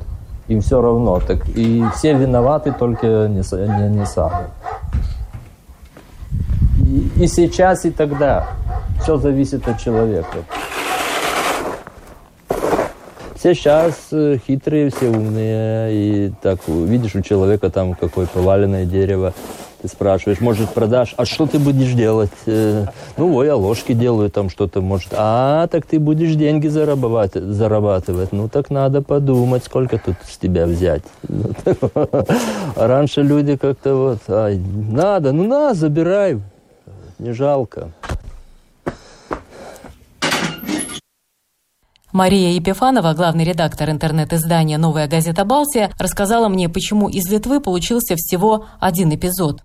[0.47, 1.19] Им все равно.
[1.19, 4.47] Так, и все виноваты, только не, не, не сами.
[6.79, 8.47] И, и сейчас, и тогда.
[9.01, 10.37] Все зависит от человека.
[13.45, 15.91] Все сейчас э, хитрые, все умные.
[15.93, 19.35] И так видишь у человека там какое поваленное дерево.
[19.83, 21.13] Ты спрашиваешь, может, продашь?
[21.15, 22.31] А что ты будешь делать?
[22.47, 25.09] Э, ну, ой, я ложки делаю, там что-то может.
[25.11, 27.55] А, так ты будешь деньги зарабатывать.
[27.55, 28.31] зарабатывать.
[28.31, 31.03] Ну, так надо подумать, сколько тут с тебя взять.
[31.27, 36.41] А раньше люди как-то вот, ай, надо, ну на, забирай.
[37.19, 37.91] Не жалко.
[42.15, 48.67] Мария Епифанова, главный редактор интернет-издания «Новая газета Балтия», рассказала мне, почему из Литвы получился всего
[48.79, 49.59] один эпизод.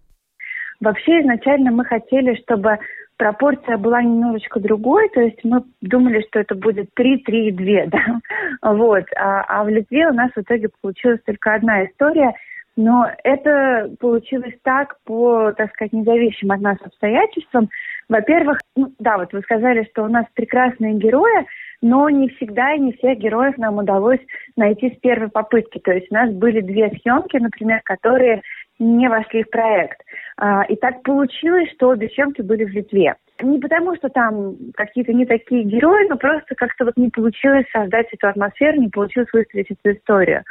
[0.81, 2.79] Вообще изначально мы хотели, чтобы
[3.17, 7.87] пропорция была немножечко другой, то есть мы думали, что это будет 3, 3 и 2,
[7.93, 12.35] да, вот, а, а в Литве у нас в итоге получилась только одна история,
[12.75, 17.69] но это получилось так по, так сказать, независимым от нас обстоятельствам.
[18.09, 21.47] Во-первых, ну, да, вот вы сказали, что у нас прекрасные герои,
[21.83, 24.21] но не всегда и не всех героев нам удалось
[24.57, 25.79] найти с первой попытки.
[25.79, 28.43] То есть у нас были две съемки, например, которые
[28.79, 30.01] не вошли в проект.
[30.37, 33.15] А, и так получилось, что обе съемки были в Литве.
[33.43, 38.09] Не потому, что там какие-то не такие герои, но просто как-то вот не получилось создать
[38.13, 40.43] эту атмосферу, не получилось выставить эту историю.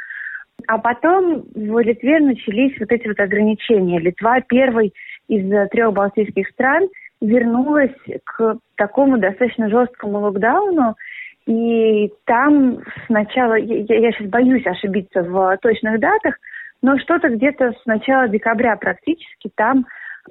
[0.66, 3.98] А потом в Литве начались вот эти вот ограничения.
[3.98, 4.92] Литва первой
[5.28, 6.88] из трех балтийских стран
[7.20, 10.96] вернулась к такому достаточно жесткому локдауну,
[11.50, 16.36] и там сначала, я, я сейчас боюсь ошибиться в точных датах,
[16.80, 19.84] но что-то где-то с начала декабря практически там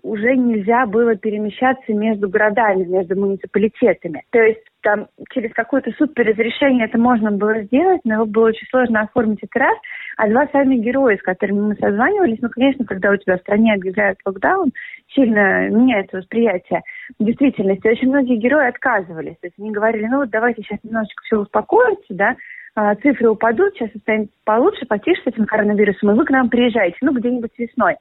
[0.04, 4.23] уже нельзя было перемещаться между городами, между муниципалитетами.
[4.32, 9.02] То есть там через какое-то суперразрешение это можно было сделать, но его было очень сложно
[9.02, 9.78] оформить это раз.
[10.17, 13.73] А два сами герои, с которыми мы созванивались, ну, конечно, когда у тебя в стране
[13.73, 14.71] объявляют локдаун,
[15.13, 16.82] сильно меняется восприятие
[17.19, 17.88] действительности.
[17.88, 19.38] Очень многие герои отказывались.
[19.41, 22.36] То есть они говорили, ну вот давайте сейчас немножечко все успокоится, да,
[22.75, 26.97] а, цифры упадут, сейчас станет получше, потише с этим коронавирусом, и вы к нам приезжаете,
[27.02, 27.95] ну, где-нибудь весной.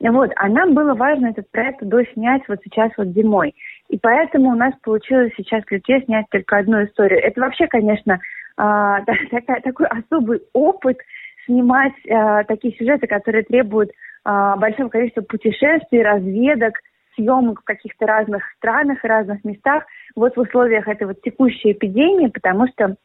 [0.00, 3.54] Вот, а нам было важно этот проект доснять вот сейчас вот зимой.
[3.90, 7.20] И поэтому у нас получилось сейчас в Люте снять только одну историю.
[7.20, 8.18] Это вообще, конечно,
[8.58, 10.98] э, такой особый опыт
[11.44, 16.74] снимать э, такие сюжеты, которые требуют э, большого количества путешествий, разведок,
[17.14, 19.84] съемок в каких-то разных странах и разных местах.
[20.16, 22.96] Вот в условиях этой вот текущей эпидемии, потому что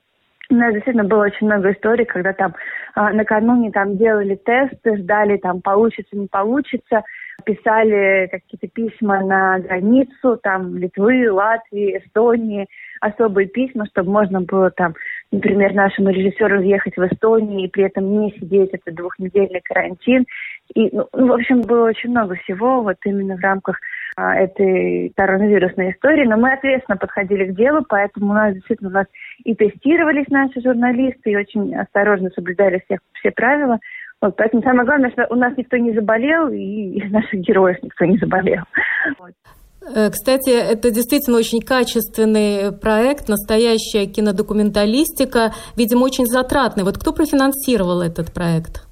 [0.50, 2.54] у нас действительно было очень много историй, когда там
[2.94, 7.04] а, накануне там делали тесты, ждали там получится, не получится,
[7.44, 12.68] писали какие-то письма на границу, там Литвы, Латвии, Эстонии,
[13.02, 14.94] особые письма, чтобы можно было там,
[15.32, 20.26] например, нашему режиссеру въехать в Эстонию и при этом не сидеть этот двухнедельный карантин.
[20.74, 23.80] И, ну, в общем, было очень много всего вот именно в рамках
[24.16, 28.94] а, этой коронавирусной истории, но мы ответственно подходили к делу, поэтому у нас действительно у
[28.94, 29.08] нас
[29.44, 33.80] и тестировались наши журналисты, и очень осторожно соблюдали всех, все правила.
[34.22, 38.06] Вот, поэтому самое главное, что у нас никто не заболел, и из наших героев никто
[38.06, 38.64] не заболел.
[39.20, 39.34] Вот.
[39.94, 46.84] Э, кстати, это действительно очень качественный проект, настоящая кинодокументалистика, видимо, очень затратный.
[46.84, 48.88] Вот кто профинансировал этот проект?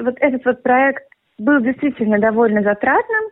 [0.00, 1.04] Вот этот вот проект
[1.38, 3.24] был действительно довольно затратным.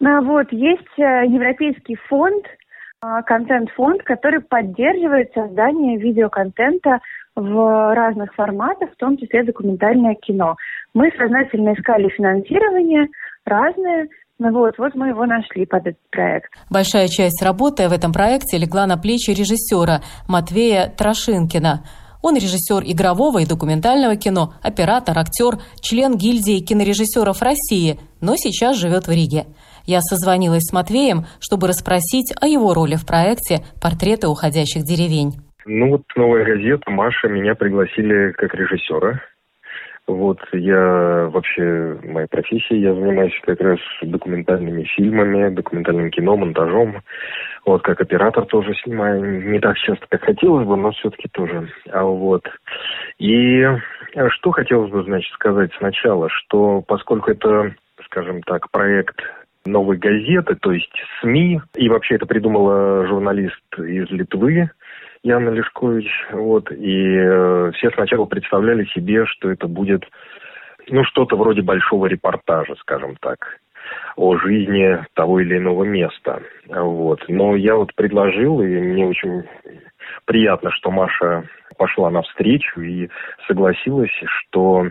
[0.00, 2.57] Ну, вот, есть э, Европейский фонд, а,
[3.00, 6.98] контент-фонд, который поддерживает создание видеоконтента
[7.36, 10.56] в разных форматах, в том числе документальное кино.
[10.94, 13.06] Мы сознательно искали финансирование
[13.44, 14.08] разное,
[14.40, 16.52] ну вот, вот мы его нашли под этот проект.
[16.70, 21.84] Большая часть работы в этом проекте легла на плечи режиссера Матвея Трошинкина.
[22.20, 29.06] Он режиссер игрового и документального кино, оператор, актер, член гильдии кинорежиссеров России, но сейчас живет
[29.06, 29.46] в Риге.
[29.88, 35.40] Я созвонилась с Матвеем, чтобы расспросить о его роли в проекте «Портреты уходящих деревень».
[35.64, 39.22] Ну вот «Новая газета», Маша, меня пригласили как режиссера.
[40.06, 47.00] Вот я вообще, моя профессия, я занимаюсь как раз документальными фильмами, документальным кино, монтажом.
[47.64, 51.66] Вот как оператор тоже снимаю, не так часто, как хотелось бы, но все-таки тоже.
[51.90, 52.46] А вот.
[53.18, 53.64] И
[54.32, 57.74] что хотелось бы, значит, сказать сначала, что поскольку это,
[58.04, 59.16] скажем так, проект
[59.66, 61.60] новой газеты, то есть СМИ.
[61.76, 64.70] И вообще это придумала журналист из Литвы,
[65.22, 66.08] Яна Лешкович.
[66.32, 66.70] Вот.
[66.72, 70.04] И э, все сначала представляли себе, что это будет
[70.88, 73.58] ну, что-то вроде большого репортажа, скажем так,
[74.16, 76.42] о жизни того или иного места.
[76.68, 77.20] Вот.
[77.28, 79.44] Но я вот предложил, и мне очень
[80.24, 81.44] приятно, что Маша
[81.78, 83.08] пошла навстречу и
[83.46, 84.88] согласилась, что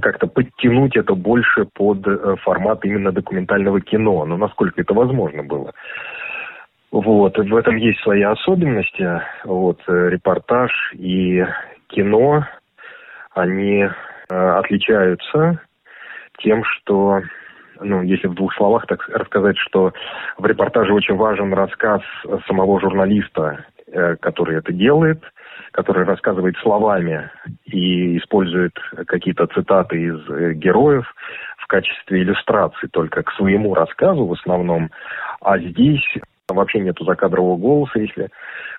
[0.00, 5.72] как-то подтянуть это больше под э, формат именно документального кино, но насколько это возможно было.
[6.92, 9.20] Вот, в этом есть свои особенности.
[9.44, 11.44] Вот, э, репортаж и
[11.88, 12.46] кино,
[13.34, 13.90] они э,
[14.30, 15.60] отличаются
[16.38, 17.22] тем, что,
[17.80, 19.92] ну, если в двух словах так рассказать, что
[20.38, 22.02] в репортаже очень важен рассказ
[22.46, 25.22] самого журналиста, который это делает,
[25.72, 27.30] который рассказывает словами
[27.64, 28.72] и использует
[29.06, 31.06] какие-то цитаты из э, героев
[31.58, 34.90] в качестве иллюстрации только к своему рассказу в основном.
[35.40, 36.04] А здесь
[36.48, 38.28] вообще нету закадрового голоса, если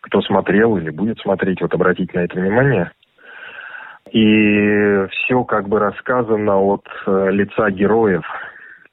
[0.02, 2.91] кто смотрел или будет смотреть, вот обратить на это внимание.
[4.12, 8.26] И все как бы рассказано от э, лица героев.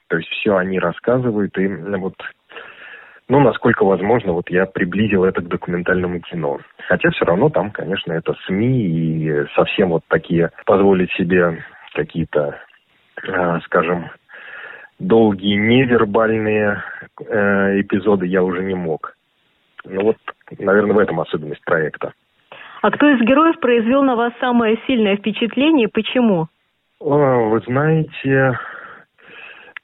[0.08, 2.14] То есть все они рассказывают, и вот
[3.28, 6.58] ну, насколько возможно, вот я приблизил это к документальному кино.
[6.88, 12.58] Хотя все равно там, конечно, это СМИ и совсем вот такие позволить себе какие-то,
[13.22, 14.10] э, скажем,
[14.98, 16.82] долгие невербальные
[17.20, 19.16] э, эпизоды я уже не мог.
[19.84, 20.16] Ну вот,
[20.58, 22.12] наверное, в этом особенность проекта.
[22.82, 26.48] А кто из героев произвел на вас самое сильное впечатление и почему?
[27.00, 28.58] Вы знаете,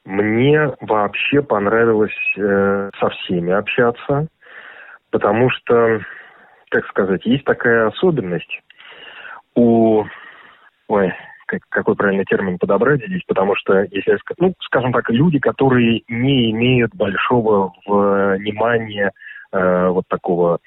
[0.05, 4.28] мне вообще понравилось э, со всеми общаться,
[5.11, 6.01] потому что,
[6.70, 8.61] как сказать, есть такая особенность
[9.55, 10.05] у...
[10.88, 11.12] Ой,
[11.46, 16.51] как, какой правильный термин подобрать здесь, потому что, если ну, скажем так, люди, которые не
[16.53, 19.12] имеют большого внимания
[19.53, 20.59] э, вот такого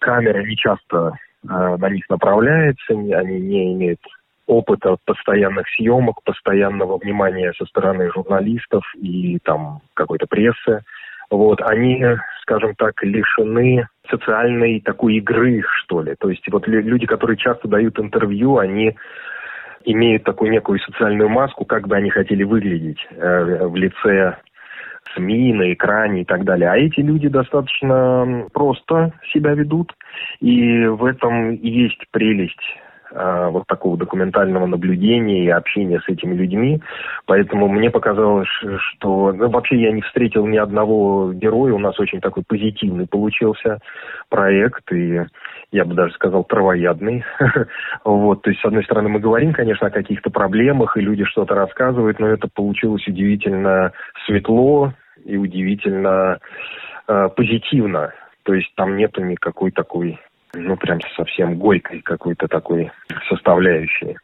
[0.00, 1.12] камера не часто
[1.44, 4.00] э, на них направляется, они не имеют
[4.52, 10.82] опыта постоянных съемок, постоянного внимания со стороны журналистов и там какой-то прессы.
[11.30, 12.04] Вот, они,
[12.42, 16.14] скажем так, лишены социальной такой игры, что ли.
[16.18, 18.94] То есть вот люди, которые часто дают интервью, они
[19.84, 24.36] имеют такую некую социальную маску, как бы они хотели выглядеть э, в лице
[25.14, 26.70] СМИ, на экране и так далее.
[26.70, 29.92] А эти люди достаточно просто себя ведут,
[30.40, 32.60] и в этом есть прелесть
[33.14, 36.82] а, вот такого документального наблюдения и общения с этими людьми.
[37.26, 41.74] Поэтому мне показалось, что ну, вообще я не встретил ни одного героя.
[41.74, 43.78] У нас очень такой позитивный получился
[44.30, 44.90] проект.
[44.92, 45.20] И
[45.72, 47.24] я бы даже сказал, травоядный.
[48.04, 51.54] вот, то есть, с одной стороны, мы говорим, конечно, о каких-то проблемах, и люди что-то
[51.54, 53.92] рассказывают, но это получилось удивительно
[54.26, 54.94] светло
[55.24, 56.38] и удивительно
[57.08, 58.12] э, позитивно.
[58.44, 60.18] То есть там нету никакой такой
[60.54, 62.90] ну, прям совсем горькой какой-то такой
[63.28, 64.16] составляющей.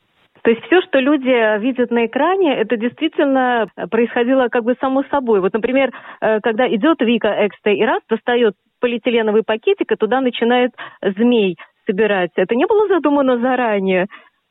[0.43, 5.41] То есть все, что люди видят на экране, это действительно происходило как бы само собой.
[5.41, 10.72] Вот, например, э, когда идет Вика Экста и раз достает полиэтиленовый пакетик, и туда начинает
[11.03, 11.57] змей
[11.87, 12.31] собирать.
[12.37, 14.07] Это не было задумано заранее?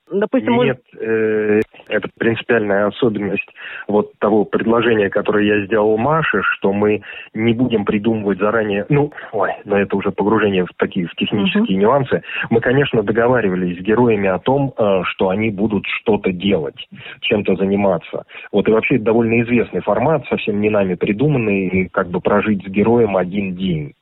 [0.09, 3.47] Допустим, Нет, э, это принципиальная особенность
[3.87, 7.01] вот того предложения, которое я сделал Маше, что мы
[7.33, 11.81] не будем придумывать заранее, ну, ой, но это уже погружение в такие в технические uh-huh.
[11.81, 12.23] нюансы.
[12.49, 16.87] Мы, конечно, договаривались с героями о том, э, что они будут что-то делать,
[17.21, 18.23] чем-то заниматься.
[18.51, 22.69] Вот и вообще это довольно известный формат, совсем не нами придуманный, как бы прожить с
[22.69, 23.93] героем один день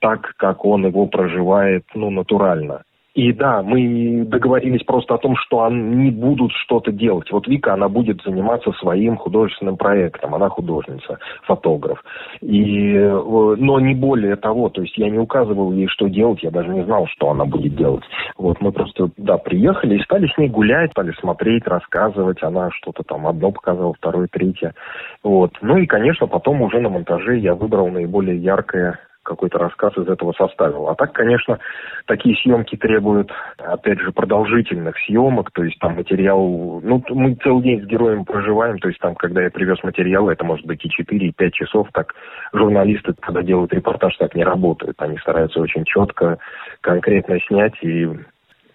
[0.00, 2.82] так, как он его проживает, ну, натурально.
[3.16, 7.32] И да, мы договорились просто о том, что они будут что-то делать.
[7.32, 10.34] Вот Вика, она будет заниматься своим художественным проектом.
[10.34, 12.04] Она художница, фотограф.
[12.42, 16.50] И, э, но не более того, то есть я не указывал ей, что делать, я
[16.50, 18.04] даже не знал, что она будет делать.
[18.36, 22.42] Вот мы просто, да, приехали и стали с ней гулять, стали смотреть, рассказывать.
[22.42, 24.74] Она что-то там одно показала, второе, третье.
[25.22, 25.52] Вот.
[25.62, 30.32] Ну и, конечно, потом уже на монтаже я выбрал наиболее яркое какой-то рассказ из этого
[30.32, 30.88] составил.
[30.88, 31.58] А так, конечно,
[32.06, 37.82] такие съемки требуют, опять же, продолжительных съемок, то есть там материал, ну, мы целый день
[37.82, 41.26] с героем проживаем, то есть там, когда я привез материал, это может быть и 4,
[41.26, 42.14] и 5 часов, так
[42.52, 44.96] журналисты, когда делают репортаж, так не работают.
[45.02, 46.38] Они стараются очень четко,
[46.80, 48.08] конкретно снять и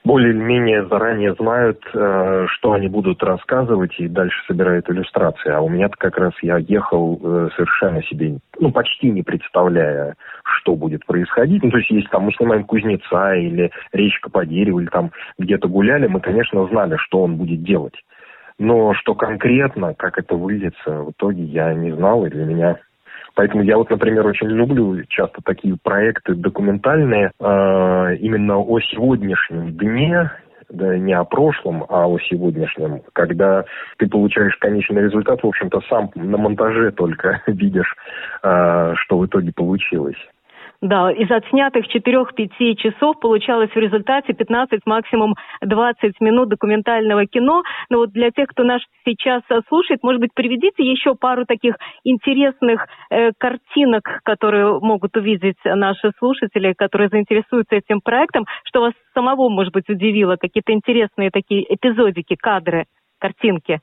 [0.04, 5.52] более-менее заранее знают, э, что они будут рассказывать, и дальше собирают иллюстрации.
[5.52, 10.76] А у меня как раз я ехал э, совершенно себе, ну, почти не представляя, что
[10.76, 11.64] будет происходить.
[11.64, 15.68] Ну, то есть, если там мы снимаем кузнеца или речка по дереву, или там где-то
[15.68, 17.95] гуляли, мы, конечно, знали, что он будет делать.
[18.58, 22.78] Но что конкретно, как это выльется, в итоге я не знал, и для меня
[23.36, 30.32] Поэтому я вот, например, очень люблю часто такие проекты документальные э, именно о сегодняшнем дне,
[30.70, 33.66] да, не о прошлом, а о сегодняшнем, когда
[33.98, 37.96] ты получаешь конечный результат, в общем-то, сам на монтаже только видишь,
[38.44, 40.18] э, что в итоге получилось.
[40.82, 47.62] Да, из отснятых 4-5 часов получалось в результате 15, максимум 20 минут документального кино.
[47.92, 52.88] Но вот для тех, кто нас сейчас слушает, может быть, приведите еще пару таких интересных
[53.12, 59.74] э, картинок, которые могут увидеть наши слушатели, которые заинтересуются этим проектом, что вас самого, может
[59.74, 62.86] быть, удивило, какие-то интересные такие эпизодики, кадры,
[63.20, 63.82] картинки.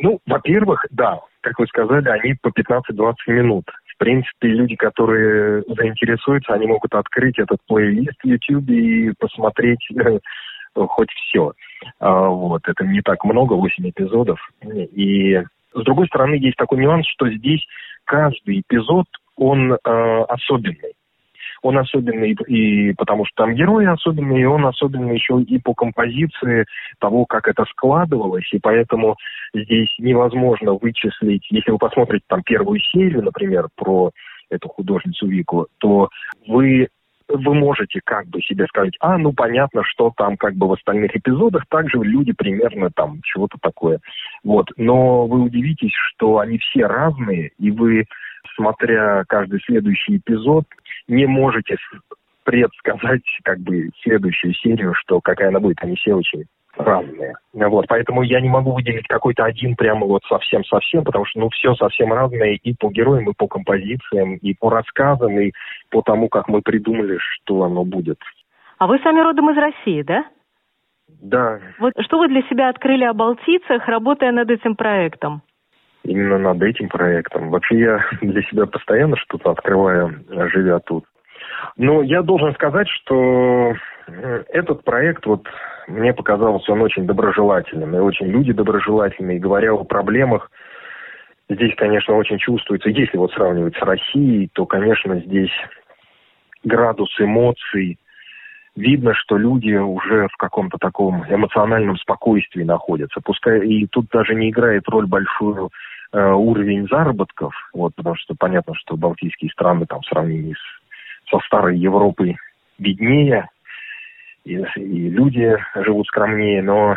[0.00, 3.66] Ну, во-первых, да, как вы сказали, они по 15-20 минут
[3.98, 10.18] в принципе, люди, которые заинтересуются, они могут открыть этот плейлист в YouTube и посмотреть э,
[10.74, 11.52] хоть все.
[11.98, 14.38] А, вот, это не так много, 8 эпизодов.
[14.62, 15.42] И
[15.74, 17.66] с другой стороны, есть такой нюанс, что здесь
[18.04, 19.76] каждый эпизод, он э,
[20.28, 20.94] особенный.
[21.62, 26.66] Он особенный и потому, что там герои особенные, и он особенный еще и по композиции
[27.00, 29.16] того, как это складывалось, и поэтому
[29.54, 34.10] здесь невозможно вычислить, если вы посмотрите там первую серию, например, про
[34.50, 36.08] эту художницу Вику, то
[36.46, 36.88] вы
[37.28, 41.14] вы можете как бы себе сказать, а, ну понятно, что там как бы в остальных
[41.14, 44.00] эпизодах также люди примерно там чего-то такое.
[44.44, 44.68] Вот.
[44.76, 48.06] Но вы удивитесь, что они все разные, и вы,
[48.56, 50.64] смотря каждый следующий эпизод,
[51.08, 51.76] не можете
[52.44, 55.82] предсказать как бы следующую серию, что какая она будет.
[55.82, 56.44] Они все очень
[56.76, 57.34] разные.
[57.52, 61.74] Вот, поэтому я не могу выделить какой-то один прямо вот совсем-совсем, потому что, ну, все
[61.74, 65.52] совсем разное и по героям, и по композициям, и по рассказам, и
[65.90, 68.18] по тому, как мы придумали, что оно будет.
[68.78, 70.24] А вы сами родом из России, да?
[71.08, 71.58] Да.
[71.78, 75.42] Вот что вы для себя открыли о Балтийцах, работая над этим проектом?
[76.08, 77.50] Именно над этим проектом.
[77.50, 81.04] Вообще я для себя постоянно что-то открываю, живя тут.
[81.76, 83.74] Но я должен сказать, что
[84.48, 85.46] этот проект, вот
[85.86, 90.50] мне показался он очень доброжелательным, и очень люди доброжелательные, и говоря о проблемах,
[91.50, 95.52] здесь, конечно, очень чувствуется, если вот сравнивать с Россией, то, конечно, здесь
[96.64, 97.98] градус эмоций,
[98.76, 103.20] видно, что люди уже в каком-то таком эмоциональном спокойствии находятся.
[103.22, 105.68] Пускай и тут даже не играет роль большую э,
[106.12, 111.76] уровень заработков, вот, потому что понятно, что балтийские страны там в сравнении с, со старой
[111.78, 112.36] Европой
[112.78, 113.48] беднее,
[114.44, 116.96] и, и люди живут скромнее, но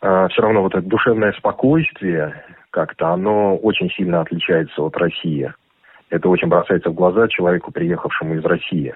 [0.00, 5.52] э, все равно вот это душевное спокойствие как-то, оно очень сильно отличается от России.
[6.10, 8.94] Это очень бросается в глаза человеку, приехавшему из России.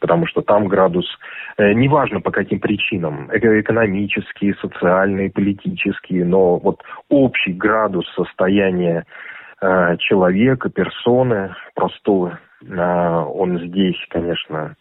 [0.00, 1.06] Потому что там градус,
[1.58, 9.04] э, неважно по каким причинам, экономические, социальные, политические, но вот общий градус состояния
[9.60, 14.76] э, человека, персоны простого, э, он здесь, конечно,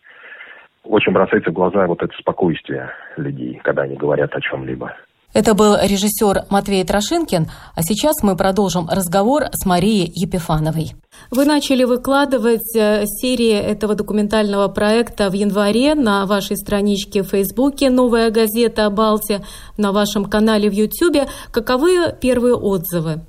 [0.84, 4.94] очень бросается в глаза вот это спокойствие людей, когда они говорят о чем-либо.
[5.34, 10.94] Это был режиссер Матвей Трошинкин, а сейчас мы продолжим разговор с Марией Епифановой.
[11.32, 17.90] Вы начали выкладывать э, серии этого документального проекта в январе на вашей страничке в Фейсбуке
[17.90, 19.40] «Новая газета о Балте»,
[19.78, 21.26] на вашем канале в Ютьюбе.
[21.52, 23.26] Каковы первые отзывы?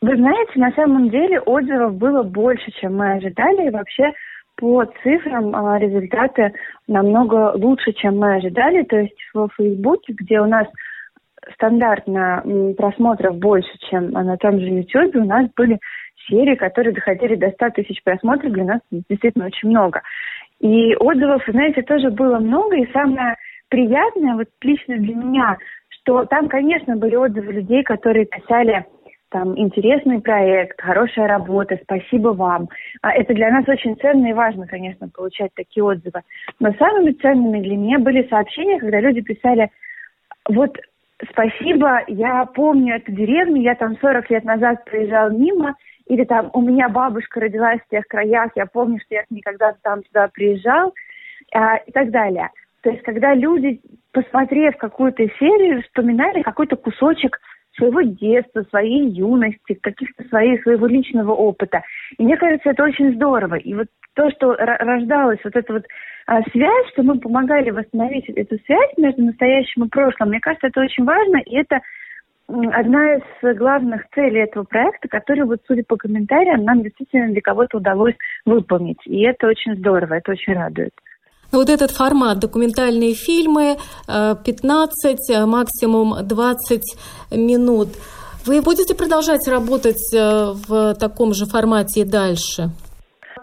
[0.00, 3.68] Вы знаете, на самом деле отзывов было больше, чем мы ожидали.
[3.68, 4.12] И вообще
[4.56, 6.52] по цифрам а, результаты
[6.88, 8.82] намного лучше, чем мы ожидали.
[8.82, 10.66] То есть в Фейсбуке, где у нас
[11.54, 12.42] стандартно
[12.76, 15.78] просмотров больше, чем на том же YouTube, у нас были
[16.28, 20.02] серии, которые доходили до 100 тысяч просмотров, для нас действительно очень много.
[20.60, 23.36] И отзывов, знаете, тоже было много, и самое
[23.68, 25.56] приятное, вот лично для меня,
[25.88, 28.84] что там, конечно, были отзывы людей, которые писали
[29.32, 32.68] там интересный проект, хорошая работа, спасибо вам.
[33.00, 36.20] А это для нас очень ценно и важно, конечно, получать такие отзывы.
[36.60, 39.70] Но самыми ценными для меня были сообщения, когда люди писали,
[40.48, 40.76] вот
[41.30, 45.74] спасибо, я помню эту деревню, я там 40 лет назад проезжал мимо,
[46.06, 50.02] или там у меня бабушка родилась в тех краях, я помню, что я никогда там
[50.02, 50.92] туда приезжал,
[51.54, 52.50] а, и так далее.
[52.82, 53.80] То есть, когда люди,
[54.12, 57.38] посмотрев какую-то серию, вспоминали какой-то кусочек
[57.76, 61.82] своего детства, своей юности, каких-то своих, своего личного опыта.
[62.18, 63.54] И мне кажется, это очень здорово.
[63.54, 65.84] И вот то, что рождалась вот эта вот
[66.26, 70.80] а, связь, что мы помогали восстановить эту связь между настоящим и прошлым, мне кажется, это
[70.80, 71.80] очень важно, и это
[72.48, 77.78] одна из главных целей этого проекта, который, вот судя по комментариям, нам действительно для кого-то
[77.78, 78.14] удалось
[78.44, 78.98] выполнить.
[79.06, 80.92] И это очень здорово, это очень радует.
[81.52, 83.76] Ну, вот этот формат, документальные фильмы,
[84.06, 86.82] 15, э, э, максимум 20
[87.30, 87.88] минут.
[88.46, 92.70] Вы будете продолжать работать э, в таком же формате и дальше?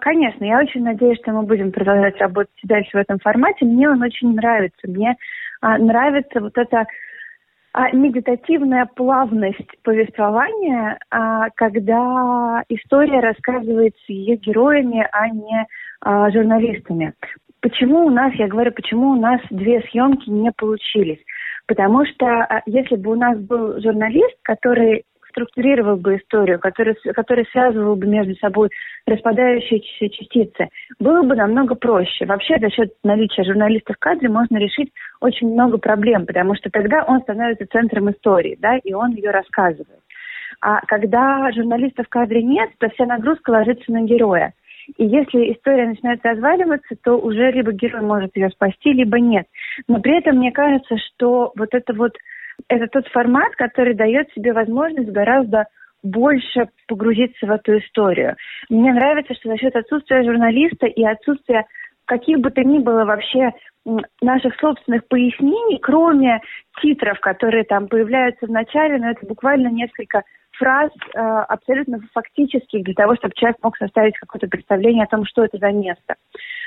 [0.01, 3.65] Конечно, я очень надеюсь, что мы будем продолжать работать дальше в этом формате.
[3.65, 4.87] Мне он очень нравится.
[4.87, 5.15] Мне
[5.61, 6.85] а, нравится вот эта а,
[7.93, 15.67] медитативная плавность повествования, а, когда история рассказывается ее героями, а не
[16.01, 17.13] а, журналистами.
[17.61, 21.19] Почему у нас, я говорю, почему у нас две съемки не получились?
[21.67, 25.03] Потому что а, если бы у нас был журналист, который
[25.39, 28.69] структурировал бы историю, который, который связывал бы между собой
[29.07, 30.67] распадающиеся частицы,
[30.99, 32.25] было бы намного проще.
[32.25, 37.05] Вообще за счет наличия журналиста в кадре можно решить очень много проблем, потому что тогда
[37.07, 40.01] он становится центром истории, да, и он ее рассказывает.
[40.61, 44.53] А когда журналиста в кадре нет, то вся нагрузка ложится на героя.
[44.97, 49.45] И если история начинает разваливаться, то уже либо герой может ее спасти, либо нет.
[49.87, 52.13] Но при этом мне кажется, что вот это вот
[52.67, 55.65] это тот формат, который дает себе возможность гораздо
[56.03, 58.35] больше погрузиться в эту историю.
[58.69, 61.65] Мне нравится, что за счет отсутствия журналиста и отсутствия
[62.05, 63.51] каких бы то ни было вообще
[64.21, 66.41] наших собственных пояснений, кроме
[66.81, 70.23] титров, которые там появляются в начале, но это буквально несколько
[70.57, 75.45] фраз э, абсолютно фактических для того, чтобы человек мог составить какое-то представление о том, что
[75.45, 76.15] это за место.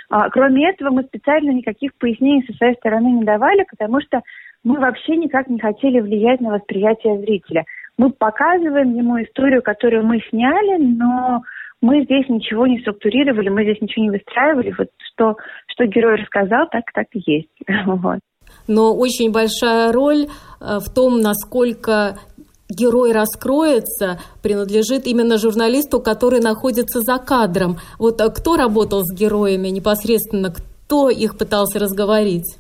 [0.09, 4.23] А, кроме этого, мы специально никаких пояснений со своей стороны не давали, потому что
[4.65, 7.65] мы вообще никак не хотели влиять на восприятие зрителя.
[7.99, 11.43] Мы показываем ему историю, которую мы сняли, но
[11.81, 14.75] мы здесь ничего не структурировали, мы здесь ничего не выстраивали.
[14.79, 15.37] Вот что,
[15.67, 17.49] что герой рассказал, так так и есть.
[17.87, 18.21] Вот.
[18.69, 20.27] Но очень большая роль
[20.61, 22.17] э, в том, насколько
[22.69, 27.77] герой раскроется, принадлежит именно журналисту, который находится за кадром.
[27.99, 32.59] Вот а кто работал с героями непосредственно, кто их пытался разговорить?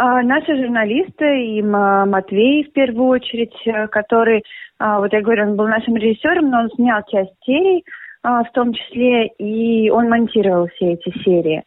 [0.00, 4.44] А, наши журналисты и Матвей в первую очередь, э, который,
[4.78, 7.84] а, вот я говорю, он был нашим режиссером, но он снял часть серий,
[8.22, 11.64] а, в том числе, и он монтировал все эти серии.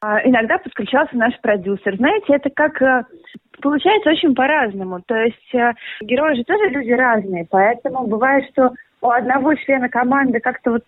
[0.00, 1.96] А, иногда подключался наш продюсер.
[1.96, 3.04] Знаете, это как э,
[3.60, 5.02] получается очень по-разному.
[5.06, 8.72] То есть э, герои же тоже люди разные, поэтому бывает, что
[9.02, 10.84] у одного члена команды как-то вот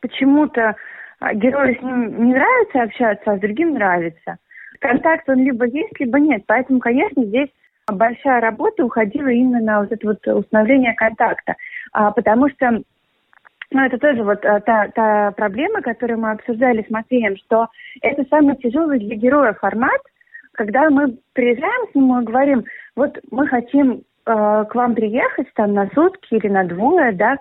[0.00, 0.76] почему-то
[1.18, 4.36] а, герою с ним не нравится общаться, а с другим нравится.
[4.80, 6.44] Контакт он либо есть, либо нет.
[6.46, 7.48] Поэтому, конечно, здесь
[7.86, 11.54] большая работа уходила именно на вот это вот установление контакта.
[11.92, 12.82] А, потому что
[13.70, 17.68] ну, это тоже вот а, та, та проблема, которую мы обсуждали с Матвеем, что
[18.02, 20.00] это самый тяжелый для героя формат,
[20.52, 22.64] когда мы приезжаем с ним и говорим,
[22.94, 27.36] вот мы хотим э, к вам приехать там на сутки или на двое, да,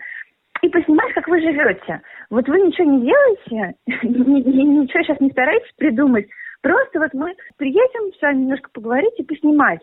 [0.61, 2.01] и поснимать, как вы живете.
[2.29, 6.27] Вот вы ничего не делаете, ничего сейчас не старайтесь придумать,
[6.66, 9.82] Просто вот мы приедем с вами немножко поговорить и поснимать.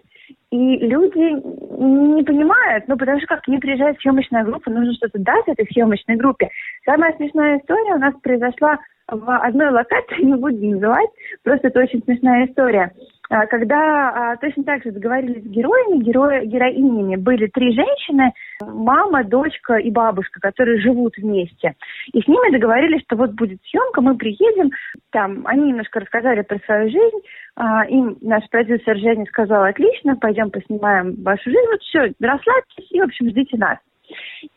[0.51, 1.31] И люди
[2.19, 6.17] не понимают, ну, потому что как не приезжает съемочная группа, нужно что-то дать этой съемочной
[6.17, 6.49] группе.
[6.85, 11.09] Самая смешная история у нас произошла в одной локации, не будем называть,
[11.45, 12.91] просто это очень смешная история.
[13.33, 18.31] А, когда а, точно так же договорились с героями, герои, героинями были три женщины,
[18.61, 21.73] мама, дочка и бабушка, которые живут вместе.
[22.13, 24.71] И с ними договорились, что вот будет съемка, мы приедем,
[25.13, 27.21] там, они немножко рассказали про свою жизнь,
[27.57, 33.01] а, им наш продюсер Женя сказал, отлично, пойдем поснимаем вашу жизнь, вот все, расслабьтесь и,
[33.01, 33.79] в общем, ждите нас.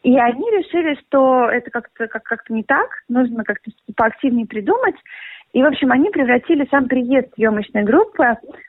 [0.04, 4.96] И они решили, что это как-то как, как не так, нужно как-то поактивнее придумать.
[5.56, 8.26] И, в общем, они превратили сам приезд съемочной группы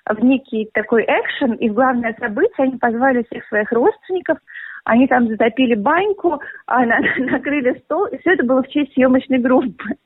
[0.09, 4.39] в некий такой экшен, и в главное событие они позвали всех своих родственников,
[4.85, 9.39] они там затопили баньку, а, на, накрыли стол, и все это было в честь съемочной
[9.39, 9.85] группы.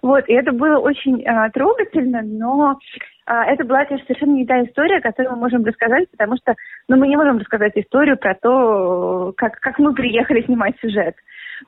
[0.00, 2.78] Вот, и это было очень а, трогательно, но
[3.26, 6.54] а, это была, конечно, совершенно не та история, которую мы можем рассказать, потому что
[6.88, 11.16] ну, мы не можем рассказать историю про то, как, как мы приехали снимать сюжет.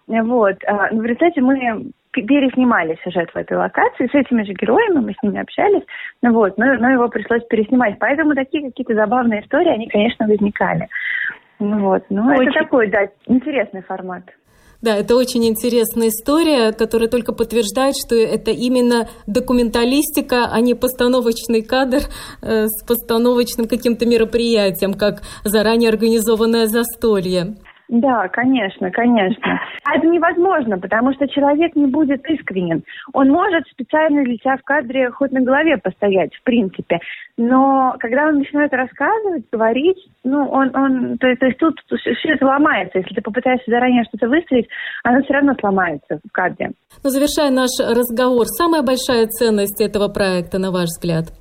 [0.06, 0.56] Вот.
[0.66, 5.12] А, но в результате мы переснимали сюжет в этой локации с этими же героями, мы
[5.12, 5.84] с ними общались,
[6.22, 7.98] ну вот, но, но его пришлось переснимать.
[8.00, 10.88] Поэтому такие какие-то забавные истории, они, конечно, возникали.
[11.60, 12.50] Ну вот, ну Очень...
[12.50, 14.24] это такой, да, интересный формат.
[14.82, 21.62] Да, это очень интересная история, которая только подтверждает, что это именно документалистика, а не постановочный
[21.62, 22.00] кадр
[22.40, 27.56] э, с постановочным каким-то мероприятием, как заранее организованное застолье.
[27.90, 29.60] Да, конечно, конечно.
[29.82, 32.84] А это невозможно, потому что человек не будет искренен.
[33.12, 37.00] Он может специально для тебя в кадре хоть на голове постоять, в принципе.
[37.36, 42.46] Но когда он начинает рассказывать, говорить, ну, он, он то, то есть тут все это
[42.46, 42.98] ломается.
[42.98, 44.68] Если ты попытаешься заранее что-то выставить,
[45.02, 46.70] оно все равно сломается в кадре.
[47.02, 51.39] Но завершая наш разговор, самая большая ценность этого проекта, на ваш взгляд?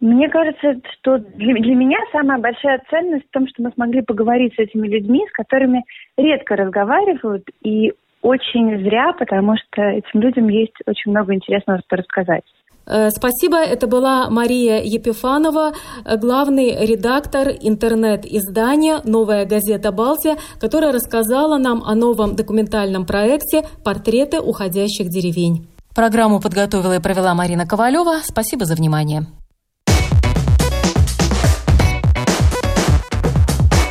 [0.00, 4.54] Мне кажется, что для, для меня самая большая ценность в том, что мы смогли поговорить
[4.54, 5.84] с этими людьми, с которыми
[6.16, 7.92] редко разговаривают, и
[8.22, 12.44] очень зря, потому что этим людям есть очень много интересного, что рассказать.
[12.86, 13.58] Э, спасибо.
[13.58, 15.72] Это была Мария Епифанова,
[16.16, 25.08] главный редактор интернет-издания «Новая газета Балтия», которая рассказала нам о новом документальном проекте «Портреты уходящих
[25.08, 25.68] деревень».
[25.94, 28.20] Программу подготовила и провела Марина Ковалева.
[28.22, 29.26] Спасибо за внимание.